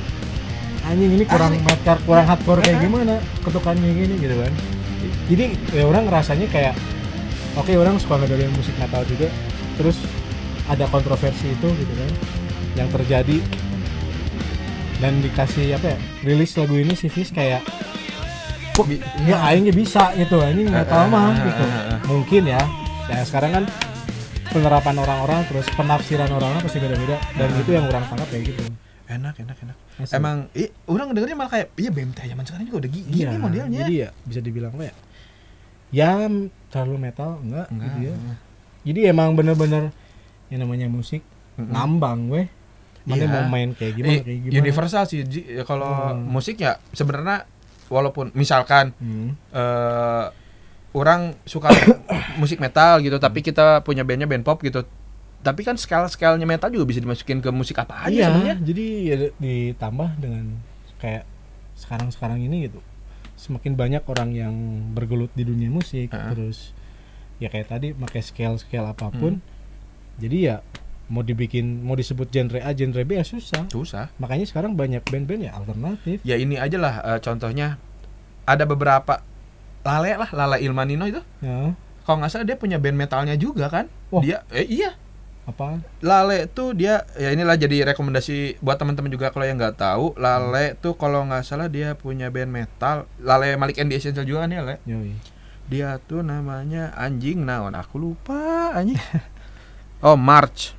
anjing 0.84 1.12
ini 1.16 1.24
kurang 1.26 1.52
Asli. 1.56 1.64
metal 1.64 1.98
kurang 2.04 2.26
hardcore 2.28 2.62
kayak 2.62 2.78
gimana 2.84 3.16
ketukannya 3.42 3.90
gini 3.96 4.16
gitu 4.20 4.36
kan 4.36 4.54
jadi 5.32 5.46
ya 5.72 5.84
orang 5.88 6.06
rasanya 6.12 6.48
kayak 6.52 6.76
oke 7.56 7.72
orang 7.74 7.96
suka 7.98 8.20
ngedengerin 8.20 8.54
musik 8.54 8.76
metal 8.78 9.02
juga 9.08 9.28
terus 9.80 9.98
ada 10.68 10.86
kontroversi 10.92 11.56
itu 11.56 11.68
gitu 11.72 11.94
kan 11.96 12.12
yang 12.76 12.90
terjadi 12.92 13.38
dan 15.00 15.20
dikasih 15.20 15.76
apa 15.76 15.96
ya 15.96 15.98
rilis 16.24 16.56
lagu 16.56 16.76
ini 16.80 16.94
si 16.96 17.08
kayak 17.10 17.64
kok 18.74 18.86
Bi- 18.86 19.02
ya 19.24 19.38
aingnya 19.44 19.70
bisa 19.72 20.10
gitu 20.14 20.42
ini 20.44 20.66
metal 20.66 21.06
Eh, 21.06 21.08
mah 21.08 21.30
gitu 21.38 21.64
mungkin 22.08 22.42
ya 22.44 22.62
ya 23.06 23.22
sekarang 23.22 23.52
kan 23.54 23.64
penerapan 24.46 24.96
orang-orang 24.98 25.40
terus 25.46 25.66
penafsiran 25.72 26.26
orang-orang 26.28 26.62
pasti 26.62 26.78
beda-beda 26.78 27.18
dan 27.34 27.50
itu 27.56 27.70
yang 27.70 27.86
orang 27.86 28.04
tangkap 28.04 28.28
kayak 28.28 28.44
gitu 28.48 28.64
enak 29.06 29.36
enak 29.36 29.58
enak 29.60 29.78
Asli. 29.96 30.14
emang 30.16 30.38
i, 30.52 30.64
orang 30.86 31.06
ngedengernya 31.08 31.36
malah 31.36 31.52
kayak 31.52 31.68
iya 31.76 31.90
BMTH 31.90 32.24
zaman 32.28 32.44
sekarang 32.44 32.66
juga 32.66 32.78
udah 32.80 32.92
gi- 32.92 33.06
gini 33.06 33.22
Iya, 33.24 33.38
modelnya 33.38 33.80
Jadi 33.80 33.94
ya 33.96 34.10
bisa 34.24 34.40
dibilang 34.40 34.72
apa 34.72 34.84
ya? 34.84 34.94
Ya 35.94 36.10
terlalu 36.68 36.98
metal 37.00 37.38
enggak, 37.40 37.70
Enggak. 37.70 37.86
gitu 37.92 37.98
ya. 38.04 38.14
Jadi 38.84 39.00
emang 39.06 39.30
bener-bener 39.32 39.94
yang 40.50 40.66
namanya 40.66 40.88
musik 40.88 41.22
Mm-mm. 41.54 41.70
ngambang 41.70 42.20
weh. 42.28 42.48
Mana 43.04 43.20
Iya. 43.20 43.30
mau 43.30 43.44
main 43.48 43.70
kayak 43.72 43.94
gimana 43.94 44.12
Eh, 44.12 44.22
kayak 44.24 44.40
gimana. 44.42 44.58
universal 44.58 45.04
sih. 45.06 45.22
Ya, 45.22 45.62
kalau 45.62 45.94
Hmm. 46.10 46.26
musik 46.26 46.58
ya 46.58 46.82
sebenarnya 46.90 47.46
walaupun 47.88 48.32
misalkan 48.34 48.92
Hmm. 48.96 49.36
eh 49.50 50.26
orang 50.94 51.34
suka 51.44 51.74
musik 52.42 52.58
metal 52.58 53.00
gitu 53.00 53.18
tapi 53.18 53.42
kita 53.42 53.82
punya 53.82 54.02
bandnya 54.02 54.26
band 54.26 54.42
pop 54.42 54.60
gitu 54.60 54.86
tapi 55.40 55.62
kan 55.62 55.76
skala 55.76 56.06
skalanya 56.06 56.46
metal 56.46 56.70
juga 56.70 56.86
bisa 56.86 57.00
dimasukin 57.00 57.40
ke 57.40 57.50
musik 57.50 57.76
apa 57.76 58.08
aja 58.08 58.14
Iya, 58.14 58.26
sebenarnya 58.30 58.56
jadi 58.62 58.86
ya 59.04 59.16
ditambah 59.36 60.10
dengan 60.18 60.46
kayak 60.98 61.28
sekarang-sekarang 61.74 62.40
ini 62.40 62.70
gitu. 62.70 62.80
Semakin 63.36 63.76
banyak 63.76 64.04
orang 64.06 64.32
yang 64.32 64.56
bergelut 64.94 65.34
di 65.34 65.44
dunia 65.44 65.68
musik 65.68 66.08
Heeh. 66.08 66.30
terus 66.32 66.72
ya 67.38 67.50
kayak 67.50 67.68
tadi 67.68 67.92
pakai 67.92 68.22
scale-scale 68.22 68.88
Hmm. 68.88 68.94
apa 68.94 69.08
pun. 69.12 69.34
Jadi 70.16 70.38
ya 70.48 70.64
mau 71.12 71.20
dibikin 71.22 71.84
mau 71.84 72.00
disebut 72.00 72.32
genre 72.32 72.60
A, 72.64 72.72
genre 72.72 73.04
B 73.04 73.20
ya 73.20 73.26
susah. 73.28 73.68
susah. 73.68 74.08
Makanya 74.20 74.48
sekarang 74.48 74.74
banyak 74.74 75.04
band-band 75.04 75.42
ya 75.48 75.52
alternatif. 75.56 76.24
ya 76.24 76.40
ini 76.40 76.56
aja 76.56 76.78
lah 76.80 76.94
eh, 77.04 77.20
contohnya 77.20 77.76
ada 78.44 78.64
beberapa 78.64 79.20
Lale 79.84 80.16
lah 80.16 80.30
Lala 80.32 80.58
Ilmanino 80.64 81.04
itu. 81.04 81.20
Ya, 81.44 81.76
kalau 82.08 82.24
nggak 82.24 82.32
salah 82.32 82.48
dia 82.48 82.56
punya 82.56 82.80
band 82.80 82.96
metalnya 82.96 83.36
juga 83.36 83.68
kan? 83.68 83.92
Wah. 84.16 84.24
dia 84.24 84.48
eh 84.48 84.64
iya. 84.64 84.96
Apa? 85.44 85.84
Lale 86.00 86.48
tuh 86.48 86.72
dia 86.72 87.04
ya 87.20 87.36
inilah 87.36 87.60
jadi 87.60 87.92
rekomendasi 87.92 88.64
buat 88.64 88.80
teman-teman 88.80 89.12
juga 89.12 89.28
kalau 89.28 89.44
yang 89.44 89.60
nggak 89.60 89.76
tahu. 89.76 90.16
Lale 90.16 90.80
tuh 90.80 90.96
kalau 90.96 91.28
nggak 91.28 91.44
salah 91.44 91.68
dia 91.68 92.00
punya 92.00 92.32
band 92.32 92.48
metal. 92.48 93.12
Lale 93.20 93.60
Malik 93.60 93.76
and 93.76 93.92
the 93.92 94.00
Essential 94.00 94.24
juga 94.24 94.48
kan 94.48 94.56
ya 94.56 94.64
Le 94.64 94.80
Yoi. 94.88 95.20
dia 95.68 96.00
tuh 96.08 96.24
namanya 96.24 96.96
anjing 96.96 97.44
naon. 97.44 97.76
Aku 97.76 98.00
lupa 98.00 98.72
anjing. 98.72 98.96
Oh 100.04 100.20
March 100.20 100.76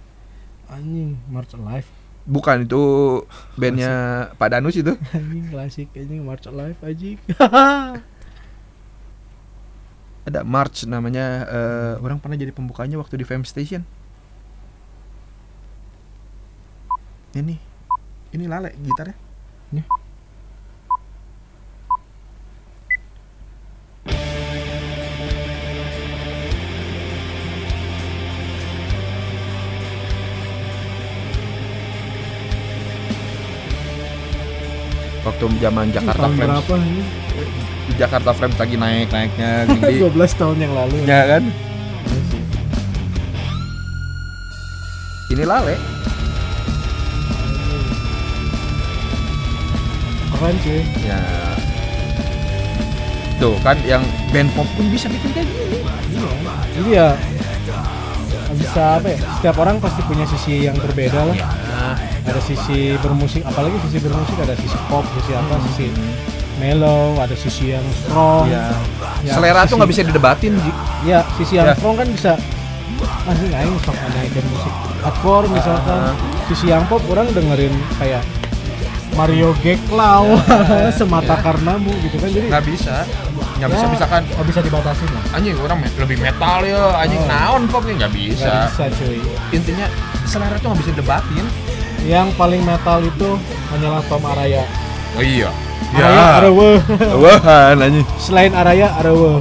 Anjing, 0.70 1.18
March 1.28 1.52
Alive. 1.54 1.88
bukan 2.24 2.64
itu 2.64 2.82
bandnya 3.52 3.92
Pak 4.40 4.48
Danus 4.48 4.80
itu 4.80 4.96
Anjing 5.16 5.44
klasik 5.52 5.92
anjing 5.92 6.24
March 6.24 6.48
Alive 6.48 6.80
anjing. 6.80 7.20
ada 10.24 10.40
March 10.40 10.88
namanya 10.88 11.44
eh, 11.44 11.94
orang 12.00 12.16
pernah 12.16 12.40
jadi 12.40 12.48
pembukanya 12.48 12.96
waktu 12.96 13.20
di 13.20 13.28
Fame 13.28 13.44
Station 13.44 13.84
ini 17.36 17.60
ini 18.32 18.44
Lale 18.48 18.72
gitarnya 18.80 19.20
Nih. 19.74 19.84
Waktu 35.34 35.50
zaman 35.58 35.86
Jakarta 35.90 36.22
Tahun 36.22 36.36
Frames 36.38 36.54
berapa 36.62 36.74
ini? 36.78 37.02
di 37.84 37.94
Jakarta 37.98 38.30
Frames 38.32 38.54
lagi 38.56 38.76
naik 38.78 39.08
naiknya 39.10 39.50
gini 39.66 39.94
12 40.00 40.14
tahun 40.40 40.56
yang 40.56 40.72
lalu. 40.72 40.94
ya 41.04 41.22
kan 41.28 41.42
Iya 45.24 45.34
ini 45.34 45.44
Lale 45.44 45.74
Keren 50.30 50.56
cuy. 50.60 50.80
ya 51.02 51.18
tuh 53.34 53.58
kan 53.60 53.74
yang 53.82 54.02
band 54.30 54.46
pop 54.54 54.68
pun 54.70 54.86
bisa 54.86 55.10
bikin 55.10 55.30
kayak 55.34 55.48
gini 55.50 55.78
Jadi 56.72 56.90
ya 56.92 57.08
bisa 58.54 59.02
apa 59.02 59.10
ya? 59.10 59.18
Setiap 59.34 59.56
orang 59.58 59.82
pasti 59.82 59.98
punya 60.06 60.22
sisi 60.24 60.62
yang 60.62 60.78
berbeda 60.78 61.26
lah. 61.26 61.34
Ada 62.24 62.40
sisi 62.40 62.78
bermusik, 62.98 63.42
apalagi 63.42 63.76
sisi 63.82 63.98
bermusik 64.00 64.36
ada 64.38 64.54
sisi 64.54 64.76
pop, 64.86 65.04
sisi 65.12 65.32
apa, 65.32 65.54
sisi 65.66 65.86
mellow, 66.56 67.18
ada 67.18 67.34
sisi 67.34 67.64
yang 67.70 67.84
strong. 67.94 68.48
ya 68.48 68.72
Ya, 69.20 69.32
selera 69.32 69.60
tuh 69.60 69.66
sisi- 69.66 69.76
nggak 69.76 69.90
bisa 69.90 70.02
didebatin 70.04 70.52
Ji. 70.54 70.70
Ya, 71.04 71.20
sisi 71.34 71.52
yang 71.54 71.68
Ya. 71.68 71.74
strong 71.74 71.94
kan 71.94 72.08
bisa 72.08 72.32
ini 73.26 73.52
aing 73.52 73.76
sok 73.80 73.96
naikin 74.10 74.44
musik 74.46 74.72
hardcore 75.00 75.46
misalkan. 75.48 76.00
Ah. 76.06 76.14
Sisi 76.46 76.66
yang 76.66 76.84
pop 76.86 77.00
orang 77.06 77.28
dengerin 77.28 77.72
kayak 77.94 78.24
Mario 79.14 79.54
Geklau 79.60 80.34
semata 80.98 81.38
karenamu 81.38 81.92
gitu 82.02 82.18
kan 82.18 82.28
jadi 82.28 82.46
nggak 82.50 82.64
bisa 82.66 83.06
nggak 83.54 83.70
bisa 83.70 83.84
ya, 83.86 83.88
misalkan 83.88 84.22
nggak 84.26 84.46
bisa 84.50 84.60
dibatasin 84.60 85.06
lah 85.08 85.22
anjing 85.32 85.54
orang 85.56 85.78
me- 85.78 85.94
lebih 85.96 86.18
metal 86.18 86.58
ya 86.60 86.90
anjing 86.92 87.22
Oh. 87.22 87.30
naon 87.30 87.62
pop 87.64 87.84
ya 87.84 87.94
nggak 87.94 88.10
bisa 88.12 88.42
nggak 88.42 88.66
bisa 88.66 88.84
cuy 88.98 89.18
intinya 89.52 89.86
selera 90.24 90.58
tuh 90.58 90.66
nggak 90.66 90.80
bisa 90.82 90.90
didebatin 90.90 91.44
yang 92.04 92.28
paling 92.36 92.60
metal 92.62 93.00
itu 93.00 93.40
hanyalah 93.72 94.02
Tom 94.06 94.22
Araya. 94.28 94.64
Oh 95.16 95.24
iya. 95.24 95.48
Araya 95.94 96.24
Arawe 96.42 96.70
wah 97.22 97.72
anjing. 97.72 98.06
Selain 98.18 98.52
Araya 98.52 98.92
Arawe 98.98 99.40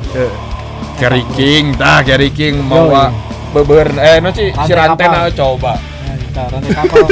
Kerry 1.01 1.25
King 1.33 1.73
tah 1.75 2.05
Kerry 2.05 2.29
King 2.29 2.61
Yo, 2.61 2.69
mau 2.69 3.09
beber 3.53 3.89
eh 3.99 4.21
no 4.21 4.29
si 4.31 4.49
si 4.53 4.71
Rantai 4.73 4.77
Rantena 4.77 5.19
kapal. 5.27 5.35
coba. 5.35 5.73
Nah, 5.77 6.15
kita 6.17 6.41
rantai 6.49 6.71
kapal. 6.73 7.05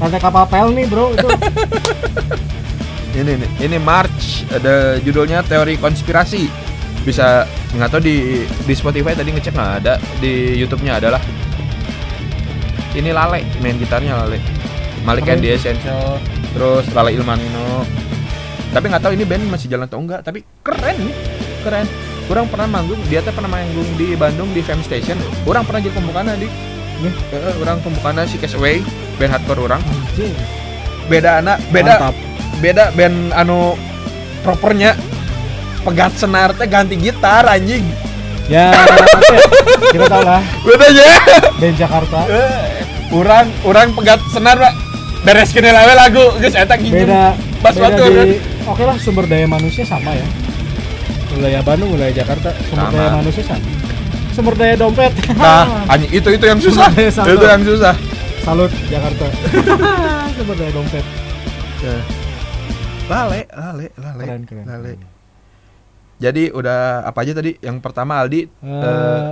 Rantai 0.00 0.20
kapal 0.20 0.44
pel 0.50 0.68
nih 0.74 0.84
bro 0.86 1.06
itu. 1.14 1.28
Ini 3.10 3.26
nih 3.42 3.50
ini 3.66 3.78
March 3.82 4.46
ada 4.54 4.94
judulnya 5.02 5.42
teori 5.42 5.74
konspirasi. 5.82 6.46
Bisa 7.02 7.42
nggak 7.74 7.90
tahu 7.90 8.00
di 8.06 8.46
di 8.46 8.74
Spotify 8.78 9.18
tadi 9.18 9.34
ngecek 9.34 9.50
nggak 9.50 9.72
ada. 9.82 9.98
Di 10.22 10.54
YouTube-nya 10.54 11.02
adalah. 11.02 11.18
Ini 12.94 13.10
Lale 13.10 13.42
main 13.58 13.78
gitarnya 13.82 14.14
Lale 14.14 14.38
Malik 15.04 15.28
and 15.32 15.40
the 15.40 15.56
Essential 15.56 16.20
terus 16.52 16.84
Lale 16.92 17.16
Ilmanino. 17.16 17.86
Tapi 18.70 18.84
nggak 18.86 19.02
tahu 19.02 19.12
ini 19.16 19.24
band 19.26 19.50
masih 19.50 19.66
jalan 19.66 19.88
atau 19.88 19.98
enggak 19.98 20.20
tapi 20.22 20.44
keren 20.62 20.96
nih. 21.00 21.14
Keren. 21.64 21.86
Kurang 22.30 22.46
pernah 22.46 22.70
manggung 22.70 23.00
dia 23.10 23.18
tuh 23.26 23.34
pernah 23.34 23.58
manggung 23.58 23.90
di 23.98 24.14
Bandung 24.14 24.54
di 24.54 24.62
Fame 24.62 24.86
Station. 24.86 25.18
Orang 25.42 25.66
pernah 25.66 25.82
jadi 25.82 25.94
pembukaan 25.98 26.30
di 26.38 26.46
Nih. 27.00 27.14
Eh, 27.32 27.54
orang 27.64 27.80
pembukaan 27.80 28.22
si 28.28 28.36
Cash 28.36 28.54
Away 28.60 28.84
band 29.16 29.32
hardcore 29.34 29.66
orang. 29.66 29.82
Beda 31.10 31.42
anak 31.42 31.58
beda 31.74 31.96
Mantap. 31.96 32.14
beda 32.62 32.84
band 32.94 33.16
anu 33.34 33.74
propernya. 34.46 34.94
Pegat 35.80 36.12
senar 36.20 36.52
teh 36.52 36.68
ganti 36.68 36.94
gitar 37.00 37.48
anjing. 37.48 37.82
Ya 38.52 38.68
ya, 38.68 39.40
kita 39.96 40.06
tahu 40.12 40.22
lah. 40.22 40.44
Beda 40.60 40.86
aja. 40.92 41.06
Band 41.56 41.76
Jakarta. 41.80 42.20
Orang 43.10 43.48
orang 43.66 43.88
pegat 43.96 44.20
senar 44.30 44.60
pak 44.60 44.74
beres 45.20 45.50
kena 45.50 45.70
lawe 45.70 45.92
lagu. 45.94 46.24
Guys 46.38 46.54
eta 46.54 46.74
gini. 46.74 47.04
Beda 47.04 47.36
Bas 47.60 47.76
beda 47.76 47.92
batur, 47.92 48.08
kan? 48.08 48.24
di 48.24 48.36
oke 48.64 48.82
lah 48.82 48.96
sumber 48.96 49.24
daya 49.24 49.44
manusia 49.44 49.84
sama 49.84 50.12
ya. 50.12 50.24
Wilayah 51.30 51.62
Bandung 51.62 51.92
wilayah 51.92 52.14
Jakarta 52.14 52.50
sumber 52.64 52.86
Sama. 52.86 52.96
daya 52.96 53.10
manusia 53.20 53.42
sama. 53.44 53.68
Sumber 54.32 54.54
daya 54.56 54.74
dompet. 54.74 55.12
Nah 55.34 55.64
anjing 55.92 56.10
itu 56.10 56.28
itu 56.30 56.44
yang 56.44 56.58
susah. 56.58 56.88
Itu 56.92 57.44
yang 57.44 57.62
susah. 57.62 57.94
Salut 58.40 58.72
Jakarta. 58.88 59.26
Sumber 60.36 60.56
daya 60.56 60.72
dompet. 60.72 61.04
Lale 63.06 63.40
lale 63.50 63.86
lale 63.96 64.22
keren 64.22 64.42
keren 64.46 64.64
lale. 64.64 64.92
jadi 66.16 66.52
udah 66.52 67.02
apa 67.02 67.18
aja 67.20 67.32
tadi? 67.34 67.56
Yang 67.58 67.76
pertama 67.80 68.20
Aldi 68.20 68.46
Eh, 68.60 69.30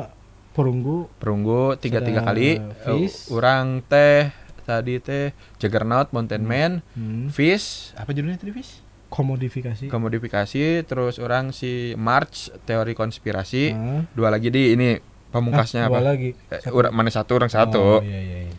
perunggu. 0.52 1.07
Perunggu 1.16 1.76
tiga 1.76 2.00
tiga 2.00 2.21
kali. 2.21 2.59
Eh, 2.59 3.09
orang 3.30 3.80
teh 3.85 4.28
tadi 4.69 5.01
teh 5.01 5.33
Juggernaut 5.57 6.13
Mountain 6.13 6.45
Man 6.45 6.85
hmm. 6.93 7.33
Fish. 7.33 7.97
Apa 7.97 8.13
judulnya 8.13 8.37
tadi 8.37 8.53
Fish? 8.53 8.85
Komodifikasi. 9.09 9.89
Komodifikasi 9.89 10.85
terus 10.85 11.17
orang 11.17 11.57
si 11.57 11.97
March 11.97 12.53
teori 12.69 12.93
konspirasi. 12.93 13.73
Ah. 13.73 14.05
dua 14.13 14.29
lagi 14.29 14.53
di 14.53 14.77
ini 14.77 15.01
pamungkasnya 15.33 15.89
Ah, 15.89 15.91
dua 15.91 16.05
apa? 16.05 16.09
lagi. 16.13 16.31
Eh, 16.53 16.61
ura- 16.69 16.93
mana 16.93 17.09
satu 17.09 17.41
orang 17.41 17.49
satu. 17.49 17.81
Oh, 17.81 18.05
iya, 18.05 18.21
iya, 18.21 18.39
iya. 18.53 18.57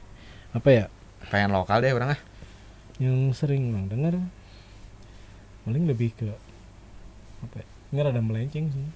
apa 0.50 0.70
ya? 0.74 0.86
Pengen 1.30 1.54
lokal 1.54 1.86
deh 1.86 1.94
orang 1.94 2.18
ah 2.18 2.22
yang 3.00 3.32
sering 3.32 3.72
orang 3.72 3.88
dengar 3.88 4.14
paling 5.64 5.86
lebih 5.86 6.12
ke 6.18 6.28
apa 7.46 7.62
ya? 7.62 7.68
Ini 7.94 8.00
rada 8.02 8.20
melenceng 8.20 8.66
sih. 8.74 8.88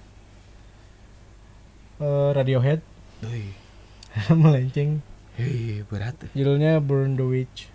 Eh, 2.02 2.30
Radiohead. 2.34 2.82
Melenceng 4.42 5.00
hei 5.34 5.82
berat. 5.90 6.14
Judulnya 6.30 6.78
Burn 6.78 7.18
the 7.18 7.26
Witch. 7.26 7.66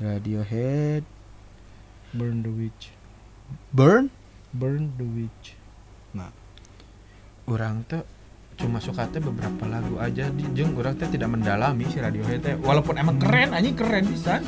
Radiohead. 0.00 1.04
Burn 2.16 2.40
the 2.40 2.48
Witch. 2.48 2.96
Burn? 3.68 4.08
Burn 4.56 4.96
the 4.96 5.04
Witch. 5.04 5.60
Orang 7.50 7.82
tuh 7.90 8.06
cuma 8.54 8.78
suka 8.78 9.10
teh 9.10 9.20
beberapa 9.20 9.66
lagu 9.68 10.00
aja. 10.00 10.30
Di 10.32 10.46
jeung 10.56 10.72
orang 10.78 10.96
teh 10.96 11.10
tidak 11.10 11.28
mendalami 11.34 11.84
si 11.90 12.00
Radiohead 12.00 12.40
teh. 12.40 12.54
Walaupun 12.56 12.96
emang 12.96 13.20
keren 13.20 13.52
anjing 13.52 13.76
keren 13.76 14.08
bisa. 14.08 14.40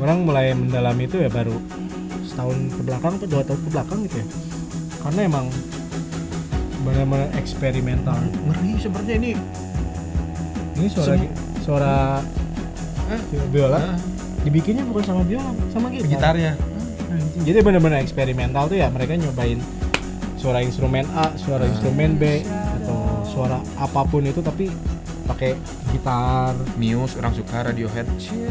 Orang 0.00 0.24
mulai 0.24 0.56
mendalami 0.56 1.04
itu 1.04 1.20
ya 1.20 1.28
baru 1.28 1.58
setahun 2.24 2.56
ke 2.72 2.80
belakang 2.80 3.12
atau 3.20 3.28
dua 3.28 3.42
tahun 3.44 3.60
ke 3.60 3.70
belakang 3.74 3.98
gitu 4.08 4.16
ya. 4.22 4.26
Karena 5.04 5.20
emang 5.28 5.46
benar-benar 6.80 7.28
eksperimental. 7.36 8.16
Ngeri 8.22 8.72
sebenarnya 8.80 9.14
ini 9.20 9.30
ini 10.84 10.92
suara 10.92 11.08
Sem- 11.16 11.32
suara 11.64 11.94
Eh, 13.04 13.20
biola 13.52 13.76
ah, 13.76 13.96
dibikinnya 14.44 14.84
bukan 14.84 15.04
sama 15.04 15.22
biola 15.24 15.52
sama 15.72 15.92
gitar 15.92 16.08
gitarnya. 16.08 16.52
Jadi 17.44 17.58
benar-benar 17.60 18.00
eksperimental 18.00 18.64
tuh 18.68 18.80
ya 18.80 18.88
mereka 18.88 19.12
nyobain 19.16 19.60
suara 20.40 20.64
instrumen 20.64 21.04
A, 21.12 21.32
suara 21.36 21.64
instrumen 21.68 22.16
B 22.16 22.44
atau 22.48 23.24
suara 23.28 23.60
apa 23.76 24.04
pun 24.08 24.24
itu 24.24 24.40
tapi 24.40 24.68
pakai 25.24 25.56
gitar. 25.92 26.56
Muse 26.80 27.16
orang 27.20 27.32
suka 27.36 27.64
Radiohead. 27.64 28.08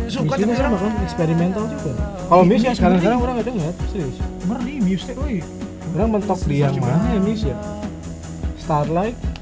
Suka 0.10 0.38
tapi 0.38 0.54
sama 0.54 0.78
orang 0.78 0.94
kan 0.94 0.94
eksperimental 1.06 1.64
juga. 1.70 1.92
Kalau 2.30 2.44
Muse 2.46 2.66
ya 2.66 2.74
sekarang-sekarang 2.78 3.20
orang 3.22 3.34
nggak 3.42 3.48
dengar 3.50 3.74
serius. 3.90 4.18
ngeri 4.46 4.76
Muse 4.86 5.06
teh 5.10 5.16
Orang 5.94 6.10
mentok 6.10 6.40
di 6.50 6.56
yang 6.62 6.74
mana 6.82 7.14
ya 7.14 7.20
Muse 7.22 7.46
ya? 7.54 7.58
Starlight. 8.58 9.33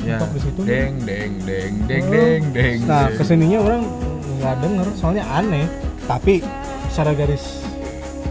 Ya 0.00 0.18
di 0.22 0.40
situ. 0.40 0.60
deng 0.62 0.94
deng 1.02 1.32
deng 1.42 1.72
deng 1.84 2.02
Oh. 2.02 2.12
deng 2.12 2.42
deng 2.50 2.78
Nah 2.84 3.06
deng. 3.06 3.16
ke 3.16 3.22
sininya 3.22 3.58
orang 3.60 3.82
nggak 4.36 4.54
denger 4.58 4.86
soalnya 4.94 5.24
aneh. 5.26 5.66
Tapi 6.04 6.40
secara 6.88 7.12
garis 7.12 7.62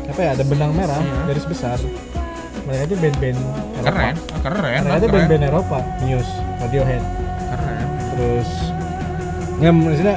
apa 0.06 0.20
ya 0.20 0.30
ada 0.34 0.44
benang 0.44 0.72
merah 0.72 0.98
Iya. 0.98 1.28
garis 1.28 1.46
besar. 1.46 1.78
Mereka 2.64 2.84
itu 2.86 2.96
band-band 2.98 3.40
Eropa. 3.78 3.86
keren 3.86 4.16
keren 4.42 4.82
Mereka 4.82 4.96
itu 4.96 5.06
keren 5.06 5.14
band-band 5.14 5.44
Eropa, 5.46 5.78
Muse, 6.02 6.32
Radiohead. 6.58 7.04
keren 7.48 7.88
terus 8.10 8.50
ya 9.58 9.70
maksudnya 9.70 10.16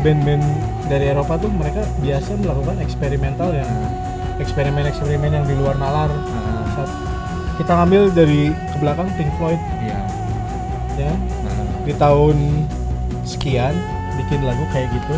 band-band 0.00 0.44
dari 0.86 1.06
Eropa 1.08 1.34
tuh 1.36 1.48
mereka 1.48 1.82
biasa 2.00 2.30
melakukan 2.36 2.76
eksperimental 2.80 3.50
yang 3.52 3.70
eksperimen-eksperimen 4.36 5.30
yang 5.32 5.44
di 5.44 5.54
luar 5.54 5.74
nalar 5.74 6.10
Saat 6.72 6.90
kita 7.56 7.72
ngambil 7.72 8.02
dari 8.12 8.40
ke 8.52 8.76
belakang 8.78 9.08
Pink 9.14 9.30
Floyd 9.34 9.56
iya 9.80 9.95
di 11.86 11.94
tahun 11.94 12.36
sekian 13.22 13.74
bikin 14.16 14.42
lagu 14.42 14.66
kayak 14.70 14.90
gitu 14.90 15.14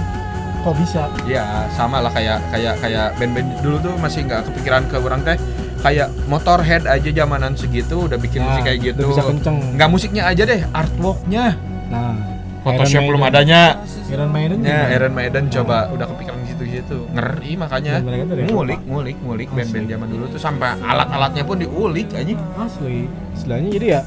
kok 0.58 0.74
bisa 0.76 1.06
Iya, 1.24 1.70
sama 1.70 1.98
lah 1.98 2.10
kayak 2.10 2.42
kayak 2.50 2.74
kayak 2.78 3.06
band-band 3.16 3.48
dulu 3.62 3.76
tuh 3.80 3.94
masih 3.96 4.26
nggak 4.26 4.42
kepikiran 4.44 4.82
ke 4.84 4.96
orang 4.98 5.22
teh 5.22 5.38
kayak 5.78 6.10
Motorhead 6.26 6.84
aja 6.84 7.10
zamanan 7.14 7.54
segitu 7.54 8.04
udah 8.04 8.18
bikin 8.18 8.42
Nah, 8.42 8.52
musik 8.52 8.62
kayak 8.66 8.78
gitu. 8.84 9.04
bisa 9.08 9.22
kenceng. 9.24 9.56
Nggak 9.78 9.88
musiknya 9.88 10.22
aja 10.26 10.42
deh, 10.44 10.60
artworknya. 10.68 11.44
nah 11.88 12.12
Photoshop 12.58 13.00
belum 13.06 13.22
adanya. 13.22 13.80
Iron 14.10 14.28
Maiden 14.28 14.58
Ya. 14.60 14.90
Iron 14.90 15.14
Maiden 15.14 15.46
coba 15.48 15.88
udah 15.88 16.04
kepikiran 16.10 16.42
gitu-gitu. 16.44 17.06
Ngeri 17.08 17.52
makanya. 17.54 18.02
Ngulik, 18.44 18.80
ngulik, 18.84 19.16
ngulik 19.22 19.48
band-band 19.54 19.86
zaman 19.86 20.08
dulu 20.10 20.24
tuh 20.28 20.40
sampai 20.42 20.74
alat-alatnya 20.76 21.46
pun 21.46 21.56
diulik 21.56 22.10
aja. 22.12 22.34
asli 22.58 23.06
istilahnya 23.32 23.68
jadi 23.70 23.86
ya 23.88 24.00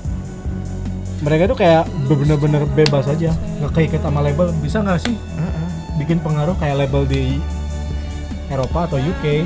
mereka 1.21 1.43
tuh 1.45 1.55
kayak 1.55 1.85
bener-bener 2.07 2.65
bebas 2.67 3.05
aja 3.05 3.29
nggak 3.59 3.71
keikat 3.71 4.01
sama 4.01 4.19
label 4.19 4.49
bisa 4.57 4.79
nggak 4.79 4.99
sih 4.99 5.15
bikin 5.95 6.17
pengaruh 6.17 6.57
kayak 6.57 6.77
label 6.79 7.05
di 7.05 7.37
Eropa 8.47 8.83
atau 8.85 8.97
UK 8.97 9.45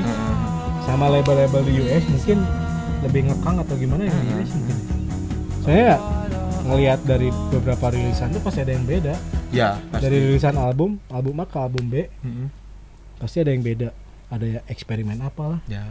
sama 0.82 1.06
label-label 1.08 1.62
di 1.62 1.72
US 1.80 2.04
mungkin 2.06 2.38
lebih 3.02 3.20
ngekang 3.24 3.56
atau 3.60 3.74
gimana 3.74 4.02
ya 4.02 4.12
di 4.12 4.18
Hmm. 4.24 4.34
US 4.36 4.50
mungkin 4.52 4.76
saya 5.60 5.80
ya 5.84 5.96
ngelihat 6.64 7.00
dari 7.04 7.28
beberapa 7.48 7.86
rilisan 7.88 8.30
tuh 8.30 8.40
pasti 8.40 8.60
ada 8.60 8.72
yang 8.72 8.82
beda 8.84 9.14
Ya, 9.48 9.78
pasti. 9.88 10.02
dari 10.02 10.16
rilisan 10.20 10.56
album 10.56 10.98
album 11.08 11.38
A 11.38 11.46
ke 11.46 11.54
album 11.56 11.86
B 11.86 12.10
Mm-mm. 12.18 12.50
pasti 13.16 13.38
ada 13.38 13.50
yang 13.50 13.62
beda 13.62 13.94
ada 14.26 14.42
ya 14.44 14.60
eksperimen 14.66 15.20
apalah 15.20 15.62
Ya. 15.66 15.86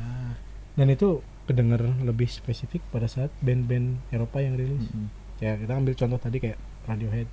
dan 0.74 0.88
itu 0.88 1.20
kedenger 1.46 1.80
lebih 2.02 2.28
spesifik 2.28 2.84
pada 2.90 3.06
saat 3.06 3.32
band-band 3.38 4.02
Eropa 4.10 4.40
yang 4.40 4.56
rilis 4.56 4.84
Mm-mm. 4.86 5.08
Ya 5.46 5.54
kita 5.56 5.74
ambil 5.74 5.94
contoh 5.94 6.18
tadi 6.18 6.38
kayak 6.40 6.58
Radiohead. 6.86 7.30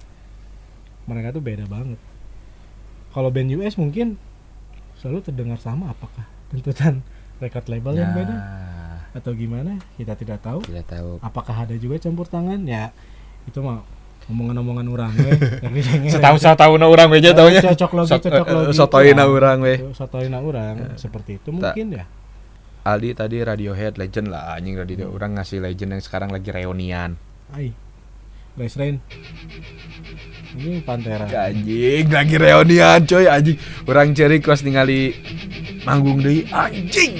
Mereka 1.03 1.33
tuh 1.33 1.40
beda 1.40 1.64
banget. 1.66 1.96
Kalau 3.11 3.29
band 3.29 3.53
US 3.55 3.75
mungkin 3.75 4.16
selalu 4.96 5.25
terdengar 5.25 5.57
sama 5.57 5.90
apakah 5.90 6.25
tuntutan 6.48 7.01
record 7.37 7.66
label 7.66 7.96
yang 7.96 8.12
Ya, 8.12 8.16
beda 8.16 8.37
atau 9.12 9.33
gimana? 9.33 9.77
Kita 9.94 10.12
tidak 10.14 10.40
tahu. 10.40 10.61
Tidak 10.62 10.87
tahu. 10.87 11.11
apakah 11.20 11.64
ada 11.64 11.75
juga 11.75 11.96
campur 11.98 12.25
tangan? 12.25 12.64
Ya 12.64 12.92
itu 13.44 13.59
mah 13.59 13.83
omongan-omongan 14.31 14.87
orang 14.87 15.11
we 15.18 15.33
Setahu 16.14 16.38
setahu 16.38 16.79
na 16.79 16.87
orang 16.87 17.11
aja 17.11 17.35
taunya. 17.35 17.61
cocok 17.61 17.90
logi 17.92 18.09
Sot- 18.09 18.22
cocok 18.22 18.46
eh, 18.46 18.55
logi. 18.55 18.72
sotoina 18.72 19.25
urang 19.27 19.59
we. 19.61 19.75
sotoina 19.92 20.38
orang. 20.38 20.94
Seperti 20.94 21.42
itu 21.42 21.51
mungkin 21.51 21.98
ya. 21.98 22.05
Aldi 22.83 23.14
tadi 23.14 23.38
Radiohead 23.38 23.94
legend 23.94 24.31
lah 24.31 24.55
anjing 24.55 24.75
Radio 24.75 25.11
orang 25.11 25.37
ngasih 25.37 25.61
legend 25.61 25.94
yang 25.94 26.03
sekarang 26.03 26.31
lagi 26.31 26.48
reunian. 26.48 27.18
ai 27.53 27.75
guys 28.52 28.76
Rain 28.76 29.00
ini 30.52 30.84
Pantera 30.84 31.24
Anjing 31.24 32.12
lagi 32.12 32.36
reunian 32.36 33.00
coy 33.02 33.24
anjing. 33.24 33.56
Orang 33.88 34.12
ceri 34.12 34.36
kos 34.36 34.60
ningali 34.60 35.16
manggung 35.82 36.20
deui 36.20 36.44
anjing. 36.46 37.16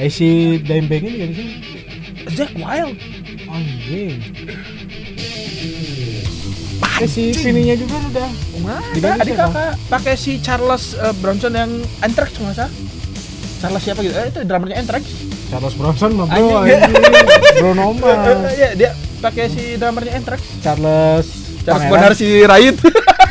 eh 0.00 0.08
si 0.08 0.56
Dimebag 0.58 1.04
ini 1.04 1.16
kan 1.20 1.30
sih 1.30 1.48
Jack 2.32 2.56
Wild. 2.56 2.96
anjing 3.46 4.16
eh 6.96 7.08
si 7.08 7.36
Vininya 7.36 7.76
juga 7.76 7.96
udah 8.10 8.30
Mana? 8.60 8.80
Diganti 8.92 9.20
Adik 9.28 9.36
kakak 9.36 9.72
pakai 9.88 10.14
si 10.16 10.40
Charles 10.40 10.96
eh, 10.96 11.12
Bronson 11.16 11.52
yang 11.52 11.72
Anthrax 12.00 12.32
nggak 12.36 12.56
salah. 12.56 12.72
Charles 13.60 13.82
siapa 13.84 14.00
gitu? 14.00 14.12
Eh 14.12 14.28
itu 14.28 14.40
drummernya 14.44 14.80
Anthrax. 14.80 15.04
Charles 15.48 15.76
Bronson 15.76 16.12
mah 16.12 16.28
bro 16.28 16.60
Anjing. 16.60 16.80
anjing. 16.80 17.04
Bruno 17.56 17.86
Mars 17.92 18.52
Iya 18.60 18.70
dia 18.72 18.90
pakai 19.20 19.46
si 19.46 19.76
drummernya 19.76 20.16
Anthrax. 20.16 20.40
Charles 20.60 21.26
Charles 21.60 21.82
Pangeran 21.82 21.90
Bonar 21.90 22.12
si 22.12 22.28
Raid. 22.42 22.76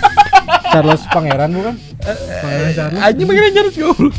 Charles 0.72 1.02
Pangeran 1.06 1.50
bukan 1.52 1.76
Pangeran 2.40 2.72
Charles 2.72 3.02
Anjing 3.02 3.26
bagaimana 3.26 3.52
Charles 3.52 3.76
goblok. 3.76 4.14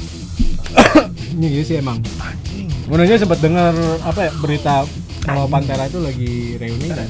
ini 1.31 1.47
gitu 1.53 1.65
sih 1.65 1.77
emang 1.79 2.03
Anjing. 2.19 2.67
Sempat 3.17 3.39
dengar 3.39 3.71
apa 4.03 4.21
ya 4.21 4.31
berita 4.37 4.83
kalau 5.21 5.47
Pantera 5.47 5.87
itu 5.87 5.99
lagi 5.99 6.35
reuni 6.57 6.91
kan 6.91 7.07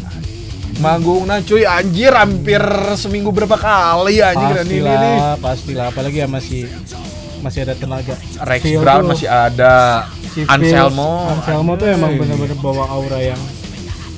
Manggung 0.76 1.24
nah 1.24 1.40
cuy 1.40 1.64
anjir 1.64 2.08
hampir 2.10 2.60
seminggu 2.94 3.28
berapa 3.30 3.52
kali 3.52 4.16
dan 4.16 4.64
ini 4.64 4.80
nih. 4.80 5.36
pastilah 5.36 5.88
apalagi 5.88 6.20
ya 6.20 6.28
masih 6.28 6.68
masih 7.40 7.64
ada 7.64 7.74
tenaga 7.74 8.16
Rex 8.40 8.60
Phil 8.60 8.80
Brown 8.80 9.04
tuh- 9.04 9.10
masih 9.12 9.28
ada. 9.28 10.08
si 10.30 10.40
Anselmo. 10.44 11.26
Anselmo 11.28 11.72
tuh 11.74 11.84
emang 11.86 12.12
Anjing. 12.12 12.20
bener-bener 12.22 12.56
bawa 12.60 12.84
aura 12.88 13.18
yang 13.18 13.40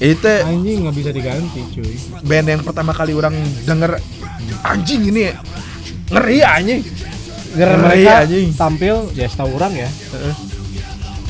Itu 0.02 0.26
anjing 0.26 0.82
nggak 0.82 0.96
bisa 0.98 1.10
diganti 1.14 1.60
cuy. 1.70 1.94
band 2.26 2.46
yang 2.50 2.62
pertama 2.66 2.90
kali 2.90 3.14
orang 3.14 3.38
denger 3.62 4.02
anjing 4.66 5.14
ini 5.14 5.30
ngeri 6.10 6.38
anjing. 6.42 6.82
Ngeri, 7.52 7.76
mereka 7.78 8.12
anjing. 8.26 8.48
tampil 8.58 8.96
ya 9.14 9.26
setahu 9.30 9.54
orang 9.62 9.72
ya. 9.78 9.88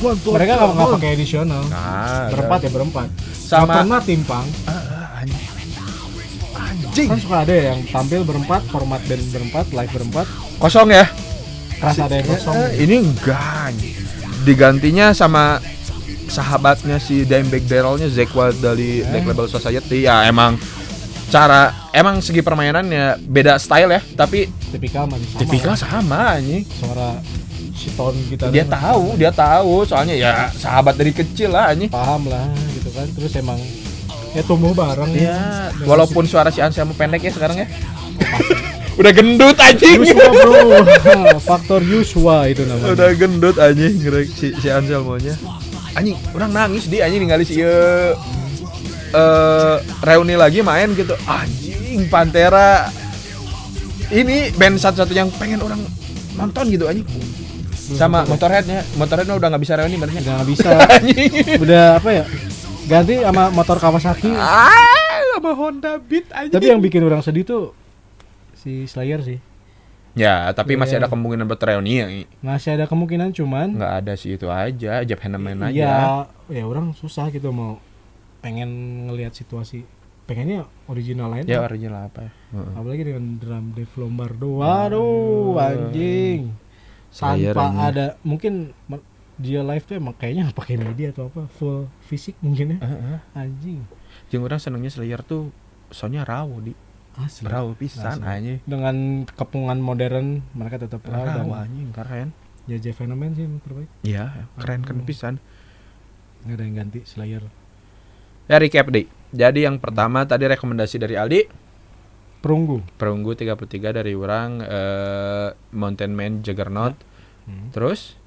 Mereka 0.01 0.51
nggak 0.57 0.69
nggak 0.73 0.89
pakai 0.97 1.09
additional. 1.13 1.61
Nah, 1.69 2.33
berempat 2.33 2.59
ya 2.65 2.69
berempat. 2.73 3.07
Sama- 3.31 3.85
sama 3.85 3.97
timpang. 4.01 4.45
Ah, 4.65 5.21
anjing. 5.21 5.47
Anjing. 6.57 7.07
Kan 7.13 7.19
suka 7.21 7.37
ada 7.45 7.53
yang 7.53 7.79
tampil 7.85 8.25
berempat 8.25 8.65
format 8.73 9.01
band 9.05 9.23
berempat 9.29 9.65
live 9.69 9.91
berempat. 9.93 10.25
Kosong 10.57 10.89
ya? 10.89 11.05
Kerasa 11.77 12.09
ada 12.09 12.15
yang 12.17 12.27
kosong. 12.27 12.55
Eh, 12.57 12.69
ini 12.89 12.95
enggak 13.05 13.69
anjing. 13.69 13.95
digantinya 14.43 15.15
sama 15.15 15.63
sahabatnya 16.33 16.97
si 16.97 17.21
Dimebag 17.29 17.69
Daryl-nya 17.69 18.09
Zack 18.09 18.33
Wild 18.33 18.57
dari 18.57 19.05
Black 19.05 19.29
Label 19.29 19.45
Society. 19.45 20.09
Ya 20.09 20.25
emang 20.25 20.57
cara 21.29 21.89
emang 21.93 22.21
segi 22.21 22.41
permainannya 22.41 23.21
beda 23.21 23.57
style 23.61 23.93
ya 23.93 24.01
tapi 24.17 24.49
tipikal 24.73 25.05
sama. 25.05 25.15
Tipikal 25.37 25.73
sama 25.77 26.19
anjing. 26.41 26.65
Suara 26.65 27.21
si 27.73 27.89
tone 27.93 28.21
kita 28.29 28.53
dia 28.53 28.65
tahu 28.65 29.17
dia 29.17 29.31
tahu 29.33 29.81
soalnya 29.85 30.13
ya 30.17 30.31
sahabat 30.57 30.97
dari 30.97 31.13
kecil 31.13 31.53
lah 31.53 31.69
anjing. 31.69 31.93
Paham 31.93 32.25
lah 32.25 32.49
gitu 32.73 32.89
kan. 32.89 33.05
Terus 33.13 33.31
emang 33.37 33.61
ya 34.33 34.41
tumbuh 34.41 34.73
bareng. 34.73 35.13
Ya 35.13 35.69
Dengan 35.77 35.85
walaupun 35.85 36.25
suara 36.25 36.49
si 36.49 36.65
Anselmo 36.65 36.97
pendek 36.97 37.21
ya 37.21 37.31
sekarang 37.33 37.61
ya. 37.61 37.67
Udah 38.99 39.09
gendut 39.09 39.57
anjing. 39.57 40.05
Yuswa 40.05 40.25
bro. 40.33 40.85
Faktor 41.49 41.81
Yuswa 41.81 42.45
itu 42.49 42.61
namanya. 42.65 42.93
Udah 42.93 43.09
gendut 43.13 43.57
anjing 43.57 43.93
si, 44.33 44.53
si 44.53 44.67
Anselmo 44.69 45.17
nya 45.17 45.33
anjing 45.93 46.17
orang 46.33 46.51
nangis 46.51 46.89
di 46.89 46.99
anjing 46.99 47.21
ningali 47.23 47.45
si 47.45 47.61
eh, 47.61 48.13
reuni 50.01 50.35
lagi 50.37 50.65
main 50.65 50.93
gitu. 50.93 51.15
Anjing 51.25 52.09
Pantera. 52.09 52.89
Ini 54.13 54.53
band 54.53 54.77
satu-satu 54.77 55.13
yang 55.15 55.29
pengen 55.39 55.63
orang 55.63 55.79
nonton 56.37 56.69
gitu 56.69 56.89
anjing. 56.89 57.05
Sama 57.73 58.25
Motorheadnya. 58.25 58.81
Motorheadnya 58.97 59.35
udah 59.37 59.47
nggak 59.53 59.63
bisa 59.63 59.77
reuni 59.77 59.97
benernya. 59.97 60.21
Udah 60.25 60.33
nggak 60.41 60.49
bisa. 60.49 60.69
Udah 61.63 61.83
apa 62.01 62.09
ya? 62.09 62.23
Ganti 62.83 63.15
sama 63.21 63.47
motor 63.53 63.77
Kawasaki. 63.79 64.33
Ah 64.35 65.03
sama 65.43 65.59
Honda 65.59 65.99
Beat 65.99 66.29
anjing. 66.31 66.53
Tapi 66.53 66.65
yang 66.69 66.81
bikin 66.81 67.01
orang 67.03 67.21
sedih 67.25 67.43
tuh 67.43 67.63
si 68.53 68.87
Slayer 68.87 69.19
sih 69.19 69.37
ya 70.13 70.53
tapi 70.53 70.77
masih 70.77 70.97
Iya. 70.97 71.05
ada 71.05 71.09
kemungkinan 71.09 71.45
buat 71.45 71.57
reuni 71.57 71.93
ya 71.97 72.07
masih 72.39 72.77
ada 72.77 72.85
kemungkinan 72.85 73.33
cuman 73.33 73.67
nggak 73.77 73.93
ada 74.05 74.13
sih 74.13 74.37
itu 74.37 74.45
aja 74.47 75.01
Jeff 75.01 75.17
Hanneman 75.19 75.57
aja. 75.59 75.73
Ya 75.73 75.93
ya 76.49 76.63
orang 76.65 76.93
susah 76.93 77.33
gitu 77.33 77.49
mau 77.49 77.81
pengen 78.39 78.69
ngelihat 79.09 79.33
situasi. 79.33 79.83
Pengennya 80.23 80.63
original 80.87 81.27
lain 81.35 81.43
ya 81.43 81.67
original 81.67 82.07
apa 82.07 82.29
ya? 82.29 82.31
Apalagi 82.79 83.03
dengan 83.03 83.35
drum 83.41 83.75
Dave 83.75 83.93
Lombardo. 83.99 84.49
Waduh 84.63 85.59
anjing. 85.59 86.55
Tanpa 87.11 87.91
ada 87.91 88.05
mungkin 88.23 88.71
dia 89.35 89.65
live 89.65 89.83
tuh 89.83 89.97
emang 89.99 90.15
kayaknya 90.15 90.53
pakai 90.55 90.77
media 90.77 91.09
atau 91.11 91.27
apa 91.27 91.49
full 91.51 91.89
fisik 92.05 92.37
mungkin 92.39 92.77
ya. 92.77 92.79
Anjing. 93.35 93.83
Jeung 94.31 94.45
orang 94.45 94.61
senengnya 94.61 94.93
Slayer 94.93 95.19
tuh 95.21 95.51
soalnya 95.91 96.23
raw 96.23 96.47
di 96.61 96.71
asli 97.15 97.45
raw 97.45 97.65
pisan 97.71 98.19
anjing. 98.19 98.57
dengan 98.63 98.95
kepungan 99.27 99.77
modern 99.77 100.41
mereka 100.51 100.79
tetap 100.79 101.03
raw 101.03 101.25
dan 101.27 101.45
anjing 101.47 101.89
keren. 101.89 102.33
ya 102.63 102.77
Jeff 102.77 102.97
Hanneman 102.97 103.33
sih 103.33 103.43
yang 103.43 103.59
terbaik 103.59 103.89
Iya, 104.01 104.47
keren 104.55 104.81
kan 104.81 104.97
pisan. 105.01 105.37
nggak 106.41 106.55
ada 106.55 106.63
yang 106.63 106.75
ganti 106.77 106.99
Slayer 107.03 107.43
Ya 108.43 108.57
recap 108.57 108.87
deh. 108.87 109.07
Jadi 109.29 109.63
yang 109.63 109.77
pertama 109.77 110.23
tadi 110.23 110.43
rekomendasi 110.43 110.97
dari 110.97 111.15
Aldi, 111.15 111.47
perunggu 112.37 112.83
Perunggu 112.93 113.31
33 113.33 113.55
dari 113.93 114.11
orang 114.11 114.59
eh, 114.59 115.47
Mountain 115.71 116.11
Man 116.11 116.33
Juggernaut. 116.39 116.99
Hmm. 117.43 117.71
Terus 117.71 118.19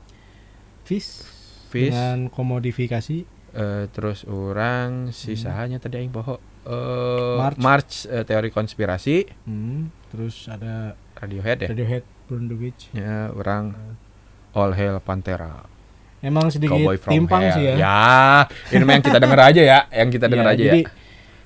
Fish 0.83 1.21
Fish 1.69 1.93
dengan 1.93 2.29
komodifikasi 2.29 3.29
eh, 3.53 3.85
terus 3.89 4.25
orang 4.25 5.11
si 5.11 5.33
Hmm. 5.33 5.43
sahanya 5.43 5.79
tadi 5.79 5.99
aing 5.99 6.09
poho 6.11 6.41
eh 6.67 7.35
March. 7.39 7.59
March, 7.59 7.93
eh, 8.05 8.23
teori 8.23 8.51
konspirasi 8.51 9.27
hmm. 9.47 10.11
terus 10.11 10.47
ada 10.47 10.93
Radiohead 11.15 11.59
ya. 11.63 11.69
Radiohead 11.71 12.05
Burn 12.27 12.47
the 12.47 12.57
Witch 12.57 12.91
Ya, 12.91 13.31
orang 13.31 13.73
All 14.53 14.73
Hail 14.73 14.99
Pantera. 14.99 15.65
emang 16.19 16.51
sedikit 16.51 16.75
Cowboy 16.75 16.97
from 16.97 17.13
timpang 17.13 17.43
Hell. 17.45 17.55
sih 17.55 17.65
ya 17.65 17.75
Ya, 17.77 18.01
ini 18.73 18.83
yang 18.85 19.01
kita 19.01 19.17
denger 19.17 19.41
aja 19.45 19.63
ya, 19.63 19.79
yang 19.89 20.11
kita 20.11 20.27
denger 20.27 20.43
Iya, 20.45 20.53
aja 20.53 20.63
jadi 20.65 20.81
ya. 20.83 20.91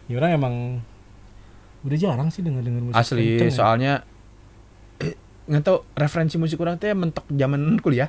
ya 0.06 0.14
orang 0.16 0.30
emang 0.32 0.54
udah 1.80 1.98
jarang 1.98 2.28
sih 2.28 2.40
denger 2.40 2.60
denger 2.60 2.82
musik 2.82 2.96
Asli, 2.96 3.24
kenceng 3.36 3.46
ya. 3.46 3.56
soalnya 3.56 3.92
eh, 4.98 5.14
nggak 5.46 5.62
tahu 5.62 5.78
referensi 5.94 6.36
musik 6.36 6.56
orang 6.58 6.76
teh 6.76 6.90
mentok 6.90 7.24
zaman 7.26 7.76
kuliah. 7.78 8.08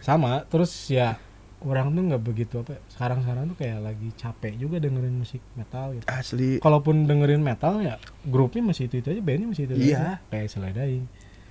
sama 0.00 0.42
terus 0.46 0.70
ya 0.88 1.14
orang 1.60 1.90
tuh 1.90 2.02
nggak 2.02 2.22
begitu 2.22 2.54
apa 2.58 2.80
sekarang 2.88 3.20
sekarang 3.20 3.44
tuh 3.46 3.56
kayak 3.56 3.78
lagi 3.80 4.08
capek 4.14 4.56
juga 4.56 4.76
dengerin 4.76 5.12
musik 5.14 5.44
metal 5.52 5.92
gitu 5.92 6.06
Asli. 6.06 6.56
kalaupun 6.56 7.04
dengerin 7.04 7.38
metal 7.38 7.78
ya 7.78 8.00
grupnya 8.22 8.64
masih 8.64 8.86
itu 8.86 8.98
itu 8.98 9.08
aja 9.10 9.20
bandnya 9.20 9.46
masih 9.46 9.64
itu, 9.64 9.74
-itu 9.74 9.84
Iya. 9.86 9.98
aja. 9.98 10.14
kayak 10.28 10.48
Seledaing 10.48 11.04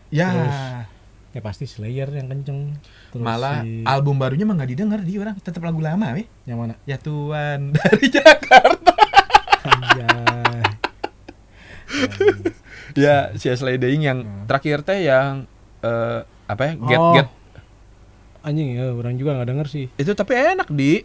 Ya. 0.10 0.28
Terus, 0.28 0.58
ya 1.30 1.40
pasti 1.40 1.66
Slayer 1.66 2.10
yang 2.10 2.26
kenceng 2.28 2.74
terus 3.10 3.22
Malah 3.22 3.62
si- 3.62 3.86
album 3.86 4.18
barunya 4.18 4.42
mah 4.44 4.58
nggak 4.58 4.72
didengar 4.74 5.00
di 5.00 5.14
orang, 5.16 5.38
tetap 5.38 5.62
lagu 5.62 5.78
lama 5.78 6.10
weh. 6.12 6.26
yang 6.44 6.58
mana 6.58 6.74
Ya 6.84 6.98
Tuhan 6.98 7.70
dari 7.78 8.06
Jakarta. 8.10 8.94
Anjay. 9.62 10.66
ya, 12.96 13.30
si 13.36 13.46
Daing 13.52 14.02
yang 14.02 14.20
Hmm. 14.20 14.46
terakhir 14.46 14.82
teh 14.82 15.06
yang 15.06 15.46
eh, 15.80 16.20
apa 16.44 16.62
ya? 16.66 16.74
Get 16.82 16.98
Oh, 17.00 17.14
Get 17.14 17.30
anjing 18.42 18.74
ya 18.74 18.90
orang 18.90 19.16
juga 19.16 19.34
nggak 19.34 19.48
denger 19.48 19.68
sih 19.68 19.86
itu 19.94 20.12
tapi 20.12 20.32
enak 20.34 20.70
di. 20.70 21.04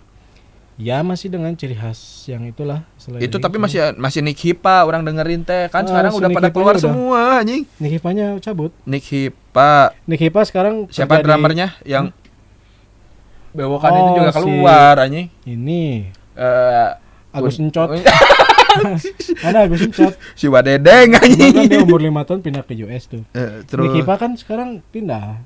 ya 0.75 1.01
masih 1.01 1.31
dengan 1.31 1.51
ciri 1.53 1.73
khas 1.73 1.99
yang 2.27 2.43
itulah 2.43 2.83
Itu 3.19 3.39
tapi 3.39 3.57
cuma 3.57 3.71
masih 3.71 3.95
masih 3.95 4.21
Nick 4.21 4.39
Hipa 4.39 4.83
orang 4.83 5.03
dengerin 5.03 5.43
teh. 5.43 5.71
Kan 5.71 5.87
Ah, 5.87 5.89
sekarang 5.89 6.11
si 6.11 6.19
udah 6.19 6.27
Nick 6.27 6.35
pada 6.35 6.49
Hipa 6.49 6.57
keluar 6.57 6.75
udah. 6.75 6.83
semua 6.83 7.21
anjing. 7.39 7.63
Nick 7.79 7.93
Hipa-nya 7.93 8.27
cabut 8.39 8.75
Nick 8.83 9.07
Hipa 9.07 9.95
Nick 10.05 10.19
Hipa 10.21 10.43
sekarang 10.43 10.91
Siapa 10.91 11.15
kerja 11.15 11.21
di- 11.21 11.25
drummernya 11.25 11.69
yang 11.85 12.11
bewokan 13.53 13.87
itu 13.89 14.03
Oh, 14.03 14.15
juga 14.17 14.29
si- 14.29 14.37
keluar 14.37 14.95
anjing. 14.99 15.27
ini 15.47 16.11
Eh 16.35 16.89
Agus 17.31 17.55
Encot 17.57 17.95
mana 19.43 19.59
Agus 19.63 19.81
Encot 19.81 20.15
si 20.35 20.47
Wadedeng 20.47 21.15
anjing. 21.15 21.55
kan 21.55 21.65
dia 21.65 21.79
umur 21.81 21.99
5 22.01 22.27
tahun 22.27 22.41
pindah 22.43 22.63
ke 22.63 22.75
US 22.83 23.07
tuh 23.07 23.23
terus 23.65 23.85
Nick 23.85 24.03
Hipa 24.03 24.15
kan 24.17 24.35
sekarang 24.35 24.83
pindah 24.89 25.39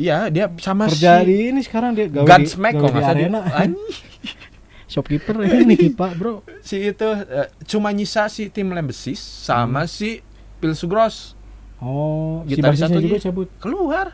iya 0.00 0.28
dia 0.28 0.50
sama 0.58 0.90
kerja 0.90 1.22
si 1.22 1.26
di 1.26 1.36
ini 1.54 1.60
sekarang 1.62 1.94
dia 1.94 2.06
gawe 2.10 2.26
gawe 2.26 2.70
kok 2.74 2.90
salah 2.92 3.14
dia. 3.14 3.28
shopkeeper 4.94 5.34
ini 5.42 5.74
Hipa 5.74 6.14
bro. 6.14 6.46
Si 6.62 6.78
itu 6.78 7.08
eh, 7.10 7.48
cuma 7.66 7.90
nyisa 7.90 8.30
si 8.30 8.46
tim 8.52 8.70
Lembesis 8.70 9.18
sama 9.18 9.90
si 9.90 10.22
Pilsugros. 10.62 11.34
Oh 11.82 12.46
si 12.46 12.54
Gitaris 12.54 12.78
basisnya 12.78 12.88
satunya. 12.94 13.06
juga 13.10 13.18
cabut. 13.22 13.48
keluar. 13.58 14.06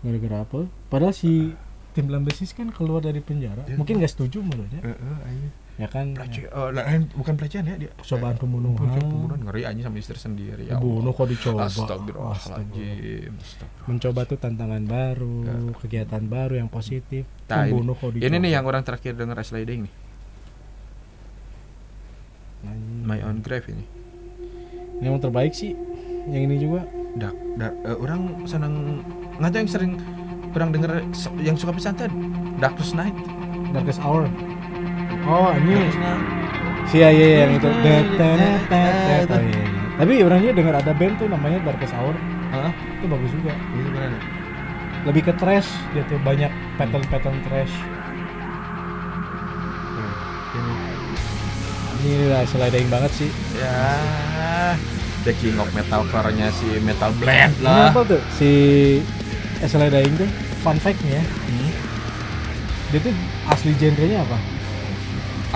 gara-gara 0.00 0.46
apa? 0.46 0.70
Padahal 0.88 1.12
si 1.12 1.52
tim 1.92 2.06
Lambesis 2.08 2.56
kan 2.56 2.72
keluar 2.72 3.04
dari 3.04 3.20
penjara. 3.20 3.68
Ya. 3.68 3.76
mungkin 3.76 4.00
nggak 4.00 4.12
setuju 4.12 4.40
menurutnya 4.40 4.80
ya 5.76 5.92
kan 5.92 6.16
Pelecehan, 6.16 6.48
oh, 6.56 6.72
lain 6.72 7.04
bukan 7.12 7.36
pelecehan 7.36 7.68
ya 7.68 7.76
dia. 7.76 7.92
Percobaan 7.92 8.40
pembunuhan. 8.40 8.96
Pembunuhan 8.96 9.40
ngeri 9.44 9.62
anjing 9.68 9.84
sama 9.84 10.00
istri 10.00 10.16
sendiri 10.16 10.72
ya. 10.72 10.80
Allah. 10.80 11.12
kok 11.12 11.28
dicoba 11.28 11.68
Astagfirullahaladzim. 11.68 13.32
Astagfirullah. 13.36 13.84
mencoba 13.84 14.20
tuh 14.24 14.38
tantangan 14.40 14.82
baru 14.88 15.36
kegiatan 15.76 16.22
baru 16.24 16.54
yang 16.56 16.72
positif 16.72 17.28
Nah, 17.46 17.68
ini- 17.68 17.76
membunuh 17.76 17.94
kok 17.94 18.08
dicoba 18.08 18.24
Ini 18.24 18.36
nih 18.40 18.50
yang 18.56 18.64
orang 18.64 18.82
terakhir 18.82 19.12
denger 19.14 19.36
sliding 19.44 19.84
nih. 19.84 19.94
My 23.06 23.22
own 23.22 23.44
grave 23.44 23.68
ini. 23.70 23.84
Ini 24.98 25.06
yang 25.06 25.20
terbaik 25.20 25.52
sih 25.52 25.76
yang 26.26 26.50
ini 26.50 26.58
juga 26.58 26.82
Dak, 27.16 27.32
dak, 27.56 27.72
eh, 27.80 27.96
orang 27.96 28.44
seneng 28.44 29.00
nggak 29.40 29.56
yang 29.56 29.70
sering 29.70 29.92
orang 30.52 30.68
denger 30.68 31.00
yang 31.40 31.56
suka 31.56 31.72
pisan 31.72 31.96
teh 31.96 32.08
Darkest 32.60 32.92
Night. 32.92 33.16
Darkest 33.72 34.00
Hour 34.00 34.28
oh 35.26 35.50
ini 35.56 35.72
Darkest 35.76 35.98
Night. 35.98 36.22
si 36.86 36.96
ya, 36.96 37.08
ya, 37.10 37.26
yang 37.42 37.52
itu. 37.52 37.66
Oh, 37.66 37.74
iya, 39.42 39.58
iya. 39.58 39.80
tapi 39.96 40.12
orangnya 40.22 40.52
dengar 40.52 40.74
ada 40.76 40.92
band 40.92 41.14
tuh 41.16 41.26
namanya 41.26 41.58
Darkest 41.62 41.92
Hour 41.92 42.14
Hah? 42.48 42.70
itu 42.70 43.06
bagus 43.06 43.30
juga 43.32 43.52
Itu 43.72 43.90
keren. 43.90 44.12
lebih 45.04 45.22
ke 45.24 45.32
trash 45.34 45.66
dia 45.90 46.02
tuh 46.04 46.18
banyak 46.20 46.48
pattern 46.76 47.04
pattern 47.06 47.38
trash 47.42 47.74
ini 51.98 52.30
lah 52.30 52.42
sliding 52.44 52.86
banget 52.86 53.12
sih 53.12 53.30
Ya, 53.56 54.78
The 55.22 55.32
King 55.34 55.58
of 55.58 55.68
Metalcore-nya 55.72 56.52
si 56.52 56.78
Metal 56.80 57.10
Blade 57.14 57.50
ini 57.56 57.66
lah. 57.66 57.90
apa 57.90 58.00
tuh 58.04 58.20
si 58.30 58.50
sliding 59.58 60.14
tuh 60.14 60.28
fun 60.60 60.78
fact 60.78 61.02
nya 61.02 61.18
Hmm. 61.46 61.70
dia 62.88 63.00
tuh 63.00 63.14
asli 63.48 63.74
genrenya 63.74 64.22
apa 64.22 64.38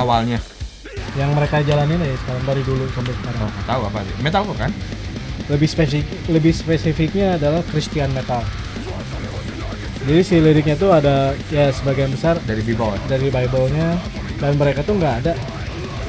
Awalnya 0.00 0.38
yang 1.12 1.34
mereka 1.34 1.60
jalanin 1.60 1.98
ya 1.98 2.14
sekarang 2.16 2.44
dari 2.44 2.62
dulu 2.62 2.84
sampai 2.88 3.12
sekarang 3.12 3.40
Oh, 3.42 3.52
tahu 3.64 3.82
apa 3.84 3.98
sih. 4.00 4.14
Metalcore 4.18 4.58
kan? 4.58 4.72
lebih 5.48 5.66
spesifik 5.66 6.06
lebih 6.26 6.52
spesifiknya 6.52 7.34
adalah 7.34 7.58
Christian 7.66 8.10
metal 8.10 8.38
jadi 10.00 10.22
si 10.22 10.38
liriknya 10.38 10.74
tuh 10.74 10.90
ada 10.90 11.34
ya 11.48 11.68
sebagian 11.68 12.08
besar 12.08 12.38
Dari 12.40 12.62
B-boy. 12.62 12.96
dari 13.04 13.28
Bible-nya 13.28 13.98
dan 14.38 14.54
mereka 14.54 14.80
tuh 14.80 14.94
nggak 14.94 15.14
ada 15.20 15.32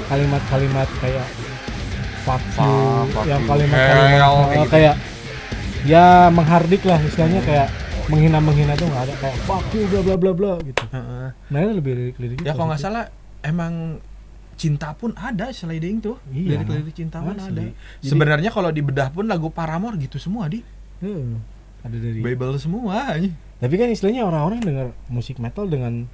kalimat-kalimat 0.08 0.88
kayak 0.98 1.28
fuck 2.22 2.40
you, 2.56 2.70
Fuck, 3.10 3.10
fuck 3.12 3.26
yang 3.26 3.42
kalimat-kalimat 3.44 4.22
uh, 4.22 4.46
kayak 4.46 4.54
gitu. 4.56 4.70
kayak 4.70 4.96
ya 5.84 6.06
menghardik 6.30 6.82
lah 6.86 7.00
istilahnya 7.02 7.42
kayak 7.42 7.68
menghina-menghina 8.08 8.74
tuh 8.76 8.88
nggak 8.88 9.04
ada 9.04 9.16
kayak 9.18 9.38
fuck 9.42 9.66
you 9.72 9.84
bla 9.88 10.02
bla 10.02 10.16
bla 10.16 10.32
bla 10.32 10.54
gitu. 10.62 10.84
Heeh. 10.88 11.26
Nah 11.50 11.58
itu 11.60 11.72
lebih 11.74 11.92
lirik-liriknya 11.96 12.46
Ya 12.46 12.54
kalau 12.54 12.70
nggak 12.70 12.80
salah 12.80 13.06
emang 13.42 14.00
cinta 14.56 14.94
pun 14.94 15.14
ada 15.18 15.50
sliding 15.50 16.00
tuh. 16.00 16.18
Iya. 16.30 16.62
Lirik-lirik 16.62 16.94
cinta 16.94 17.18
pun 17.20 17.34
Asli. 17.34 17.50
ada. 17.50 17.62
Jadi- 17.66 18.06
Sebenarnya 18.06 18.50
kalau 18.50 18.70
dibedah 18.70 19.10
pun 19.10 19.26
lagu 19.26 19.50
Paramore 19.50 19.98
gitu 19.98 20.22
semua 20.22 20.46
di 20.46 20.62
Heeh, 21.02 21.34
ada 21.82 21.98
dari. 21.98 22.22
Bible 22.22 22.62
semua. 22.62 23.18
Tapi 23.58 23.74
kan 23.78 23.90
istilahnya 23.90 24.26
orang-orang 24.26 24.62
denger 24.62 24.88
musik 25.10 25.42
metal 25.42 25.66
dengan 25.66 26.06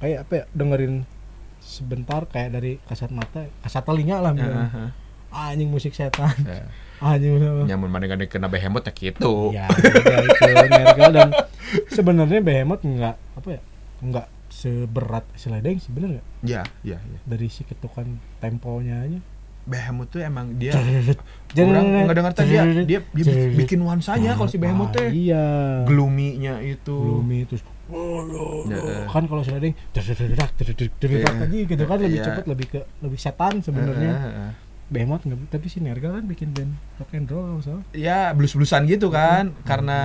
kayak 0.00 0.28
apa 0.28 0.32
ya 0.32 0.44
dengerin 0.52 1.04
sebentar 1.60 2.24
kayak 2.24 2.52
dari 2.52 2.80
kasat 2.84 3.12
mata, 3.12 3.48
kasat 3.64 3.84
telinga 3.84 4.20
lah. 4.20 4.32
Heeh. 4.36 4.88
Ah, 5.30 5.52
anjing 5.54 5.70
musik 5.70 5.94
setan. 5.94 6.32
Ya. 6.44 6.68
Anjing? 7.00 7.40
Nyamun 7.64 7.88
mana 7.88 8.04
kena 8.28 8.52
behemoth 8.52 8.84
ya 8.84 8.92
gitu. 8.92 9.56
Ya, 9.56 9.64
ya 10.04 10.16
itu 10.20 11.00
dan 11.16 11.32
sebenarnya 11.88 12.44
Behemoth 12.44 12.84
nggak 12.84 13.16
apa 13.40 13.48
ya 13.56 13.60
nggak 14.04 14.26
seberat 14.50 15.24
sliding 15.32 15.78
sebenarnya 15.78 16.20
nggak 16.20 16.26
Ya, 16.42 16.62
ya, 16.82 16.98
ya. 16.98 17.18
dari 17.24 17.46
si 17.46 17.62
ketukan 17.62 18.06
temponya 18.36 19.00
aja. 19.00 19.20
Behemoth 19.62 20.10
tuh 20.10 20.20
emang 20.20 20.56
dia 20.56 20.72
Jadi 21.48 21.62
orang 21.64 21.84
nggak 22.02 22.16
dengar 22.16 22.32
tadi 22.32 22.50
dia 22.50 22.64
dia, 22.82 23.00
dia 23.06 23.24
bi- 23.24 23.54
bikin 23.56 23.78
nuansanya 23.78 24.34
kalau 24.34 24.46
si 24.46 24.56
Behemoth 24.56 24.90
teh 24.90 25.06
Iya. 25.06 25.44
gloomy-nya 25.84 26.58
itu. 26.60 26.90
Gloomy 26.90 27.44
terus 27.44 27.62
Ya. 27.90 29.04
kan 29.04 29.26
kalau 29.26 29.42
sliding 29.42 29.74
dedak 29.90 30.16
dedak 30.16 30.50
dedak 30.96 31.10
Iya. 31.10 31.44
aja 31.44 31.58
gitu 31.66 31.82
kan 31.84 31.96
lebih 31.98 32.16
Iya. 32.16 32.24
cepet 32.24 32.44
lebih 32.46 32.66
ke 32.68 32.80
lebih 33.00 33.18
setan 33.18 33.58
sebenarnya. 33.60 34.12
Heeh, 34.90 35.06
heeh. 35.06 35.06
Behemoth 35.06 35.22
nggak 35.22 35.54
tapi 35.54 35.66
si 35.70 35.78
Nergal 35.78 36.18
kan 36.18 36.24
bikin 36.26 36.50
band 36.50 36.74
rock 36.98 37.10
and 37.14 37.30
roll 37.30 37.62
so. 37.62 37.78
ya 37.94 38.34
blues-bluesan 38.34 38.90
gitu 38.90 39.06
kan 39.08 39.54
karena 39.62 39.98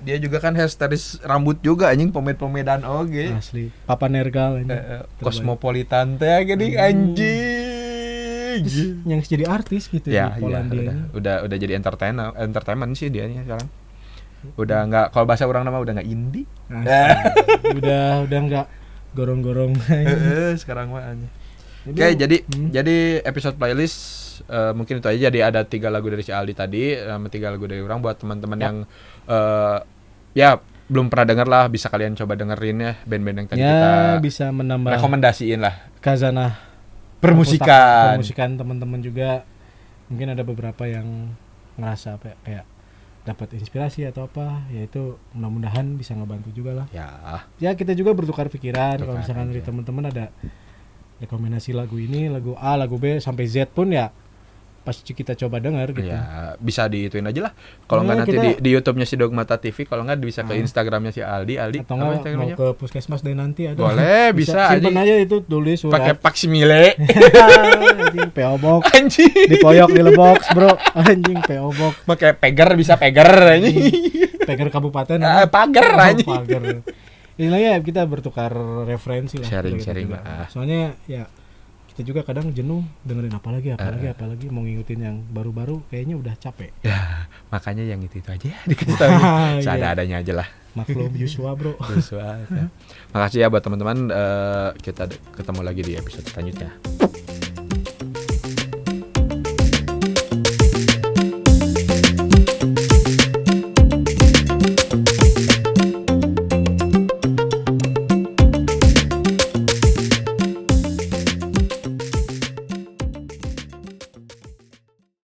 dia 0.00 0.16
juga 0.16 0.40
kan 0.40 0.56
hairstylist 0.56 1.20
rambut 1.20 1.60
juga 1.60 1.92
anjing 1.92 2.08
pomade-pomedan 2.08 2.82
oge 2.88 3.28
Asli. 3.36 3.68
Papa 3.84 4.08
Nergal 4.08 4.64
ini. 4.64 4.72
Eh, 4.72 4.80
eh, 4.98 5.02
kosmopolitan 5.20 6.16
teh 6.16 6.48
gini 6.48 6.80
anjing 6.80 8.64
Terus 8.64 8.76
yang 9.08 9.20
jadi 9.24 9.44
artis 9.48 9.88
gitu 9.88 10.12
ya, 10.12 10.36
di 10.36 10.44
ya 10.44 10.60
udah, 10.60 10.96
udah 11.16 11.36
udah 11.48 11.56
jadi 11.56 11.72
entertainer 11.76 12.36
entertainment 12.36 12.92
sih 12.96 13.08
dia 13.08 13.24
sekarang 13.28 13.68
udah 14.58 14.80
nggak 14.90 15.06
kalau 15.14 15.24
bahasa 15.24 15.46
orang 15.48 15.64
nama 15.64 15.80
udah 15.80 15.92
nggak 15.96 16.08
indie 16.08 16.44
Asli. 16.68 16.88
udah 17.80 18.28
udah 18.28 18.40
nggak 18.48 18.66
gorong-gorong 19.12 19.76
Eh, 19.92 20.56
sekarang 20.56 20.88
mah 20.92 21.04
anjing. 21.04 21.41
Oke, 21.84 22.14
jadi 22.14 22.36
Hmm. 22.44 22.70
jadi 22.70 22.96
episode 23.20 23.54
playlist 23.54 23.98
eh, 24.44 24.72
mungkin 24.72 24.98
itu 24.98 25.06
aja. 25.06 25.28
Jadi 25.28 25.38
ada 25.40 25.60
tiga 25.62 25.86
lagu 25.86 26.06
dari 26.06 26.20
si 26.20 26.30
Aldi 26.30 26.52
tadi, 26.52 26.94
sama 26.94 27.26
tiga 27.26 27.48
lagu 27.48 27.64
dari 27.64 27.78
orang 27.78 27.98
buat 27.98 28.16
teman-teman 28.16 28.56
Ya. 28.56 28.64
yang 28.64 28.76
eh, 29.24 29.78
ya 30.32 30.48
belum 30.84 31.08
pernah 31.08 31.26
denger 31.26 31.46
lah, 31.46 31.64
bisa 31.66 31.88
kalian 31.88 32.12
coba 32.14 32.34
dengerin 32.34 32.76
ya 32.78 32.92
band-band 33.02 33.36
yang 33.38 33.48
tadi 33.48 33.58
ya 33.58 33.70
kita 33.70 33.90
bisa 34.20 34.44
menambah 34.48 34.90
rekomendasiin 34.92 35.58
lah. 35.58 35.74
kazanah 35.98 36.52
Permusikan. 37.16 38.12
permusikan 38.12 38.50
teman-teman 38.54 38.98
juga 38.98 39.46
mungkin 40.06 40.28
ada 40.28 40.42
beberapa 40.42 40.84
yang 40.84 41.32
ngerasa 41.74 42.18
apa 42.18 42.26
ya, 42.26 42.36
kayak 42.42 42.64
dapat 43.22 43.48
inspirasi 43.54 44.02
atau 44.04 44.26
apa 44.26 44.66
yaitu 44.68 45.14
mudah-mudahan 45.30 45.94
bisa 45.94 46.12
ngebantu 46.12 46.50
juga 46.50 46.74
lah 46.74 46.86
Ya, 46.90 47.08
ya 47.56 47.70
kita 47.72 47.94
juga 47.94 48.10
bertukar 48.10 48.48
pikiran 48.48 48.98
kalau 48.98 49.14
misalkan 49.16 49.48
dari 49.48 49.62
teman-teman 49.62 50.04
ada 50.08 50.34
rekomendasi 51.22 51.70
lagu 51.70 51.96
ini 51.96 52.26
lagu 52.26 52.52
A 52.54 52.74
lagu 52.74 52.96
B 52.96 53.16
sampai 53.16 53.46
Z 53.46 53.70
pun 53.70 53.88
ya 53.88 54.10
pasti 54.82 55.14
kita 55.14 55.38
coba 55.38 55.62
dengar 55.62 55.86
gitu 55.88 56.02
ya 56.02 56.18
bisa 56.58 56.84
diituin 56.84 57.22
aja 57.22 57.38
lah. 57.40 57.52
Kalau 57.86 58.02
nggak 58.02 58.12
Ya, 58.12 58.20
nanti 58.20 58.32
kita- 58.32 58.42
di, 58.42 58.50
di 58.58 58.70
YouTube-nya 58.72 59.06
si 59.06 59.14
Dogmata 59.14 59.54
TV, 59.54 59.86
kalau 59.86 60.02
nggak 60.02 60.18
bisa 60.18 60.42
ke 60.42 60.52
Ah. 60.52 60.58
Instagramnya 60.58 61.12
si 61.12 61.22
Aldi. 61.22 61.54
Aldi, 61.54 61.78
atau 61.80 61.94
nggak 61.94 62.34
mau 62.34 62.50
ke 62.50 62.66
puskesmas 62.74 63.22
dan 63.22 63.38
nanti 63.38 63.62
ada 63.64 63.78
Boleh, 63.78 64.34
bisa, 64.34 64.74
simpen 64.74 64.90
anjing. 64.90 64.98
aja 64.98 65.14
itu 65.22 65.36
tulis 65.40 65.78
Pakai 65.80 66.02
surat 66.08 66.18
faksimile. 66.18 66.98
anjing 66.98 68.30
PO 68.32 68.54
box 68.58 68.82
anjing. 68.92 69.30
di 69.46 69.56
poyok 69.56 69.88
di 69.88 70.02
lebox 70.02 70.38
bro 70.50 70.74
anjing 70.96 71.38
PO 71.40 71.68
box 71.70 71.94
Pakai 72.02 72.30
peger 72.34 72.68
bisa 72.74 72.94
peger 72.96 73.30
anjing. 73.54 73.78
peger 74.42 74.66
kabupaten 74.68 75.18
Ah, 75.20 75.46
apa? 75.46 75.62
pagar 75.62 75.88
Oh, 75.92 76.02
anjing. 76.02 76.26
pagar 76.26 76.62
Inilah 77.42 77.58
ya 77.58 77.74
kita 77.76 78.06
bertukar 78.06 78.54
referensi 78.86 79.34
lah 79.36 79.50
Sharing, 79.50 79.74
kita 79.76 79.86
sharing, 79.90 80.06
juga. 80.06 80.22
ah. 80.22 80.46
soalnya 80.46 80.94
ya 81.04 81.26
kita 81.90 82.06
juga 82.06 82.22
kadang 82.22 82.48
jenuh 82.48 82.80
dengerin 83.02 83.34
apa 83.34 83.50
lagi 83.50 83.68
apa 83.68 83.82
Ah, 83.82 83.90
lagi 83.90 84.06
ah. 84.06 84.14
apa 84.14 84.24
lagi 84.24 84.46
mau 84.46 84.62
ngikutin 84.62 85.00
yang 85.02 85.16
baru-baru 85.28 85.82
kayaknya 85.88 86.14
udah 86.14 86.32
capek 86.36 86.70
Ya, 86.86 87.26
makanya 87.48 87.82
yang 87.82 87.98
itu 87.98 88.16
itu 88.16 88.30
aja 88.30 88.46
ya 88.46 88.58
dikasih 88.70 88.94
tahu. 88.94 89.10
Iya. 89.58 89.60
Seadanya 89.60 90.16
aja 90.22 90.32
lah. 90.38 90.48
maklum 90.72 91.12
Yusua 91.12 91.52
bro 91.52 91.74
Joshua. 91.84 92.40
Makasih 93.10 93.42
ya 93.42 93.50
buat 93.50 93.60
teman-teman. 93.60 94.08
Eh, 94.08 94.68
kita 94.80 95.04
ketemu 95.34 95.60
lagi 95.60 95.82
di 95.82 95.92
episode 95.92 96.24
selanjutnya. 96.24 96.72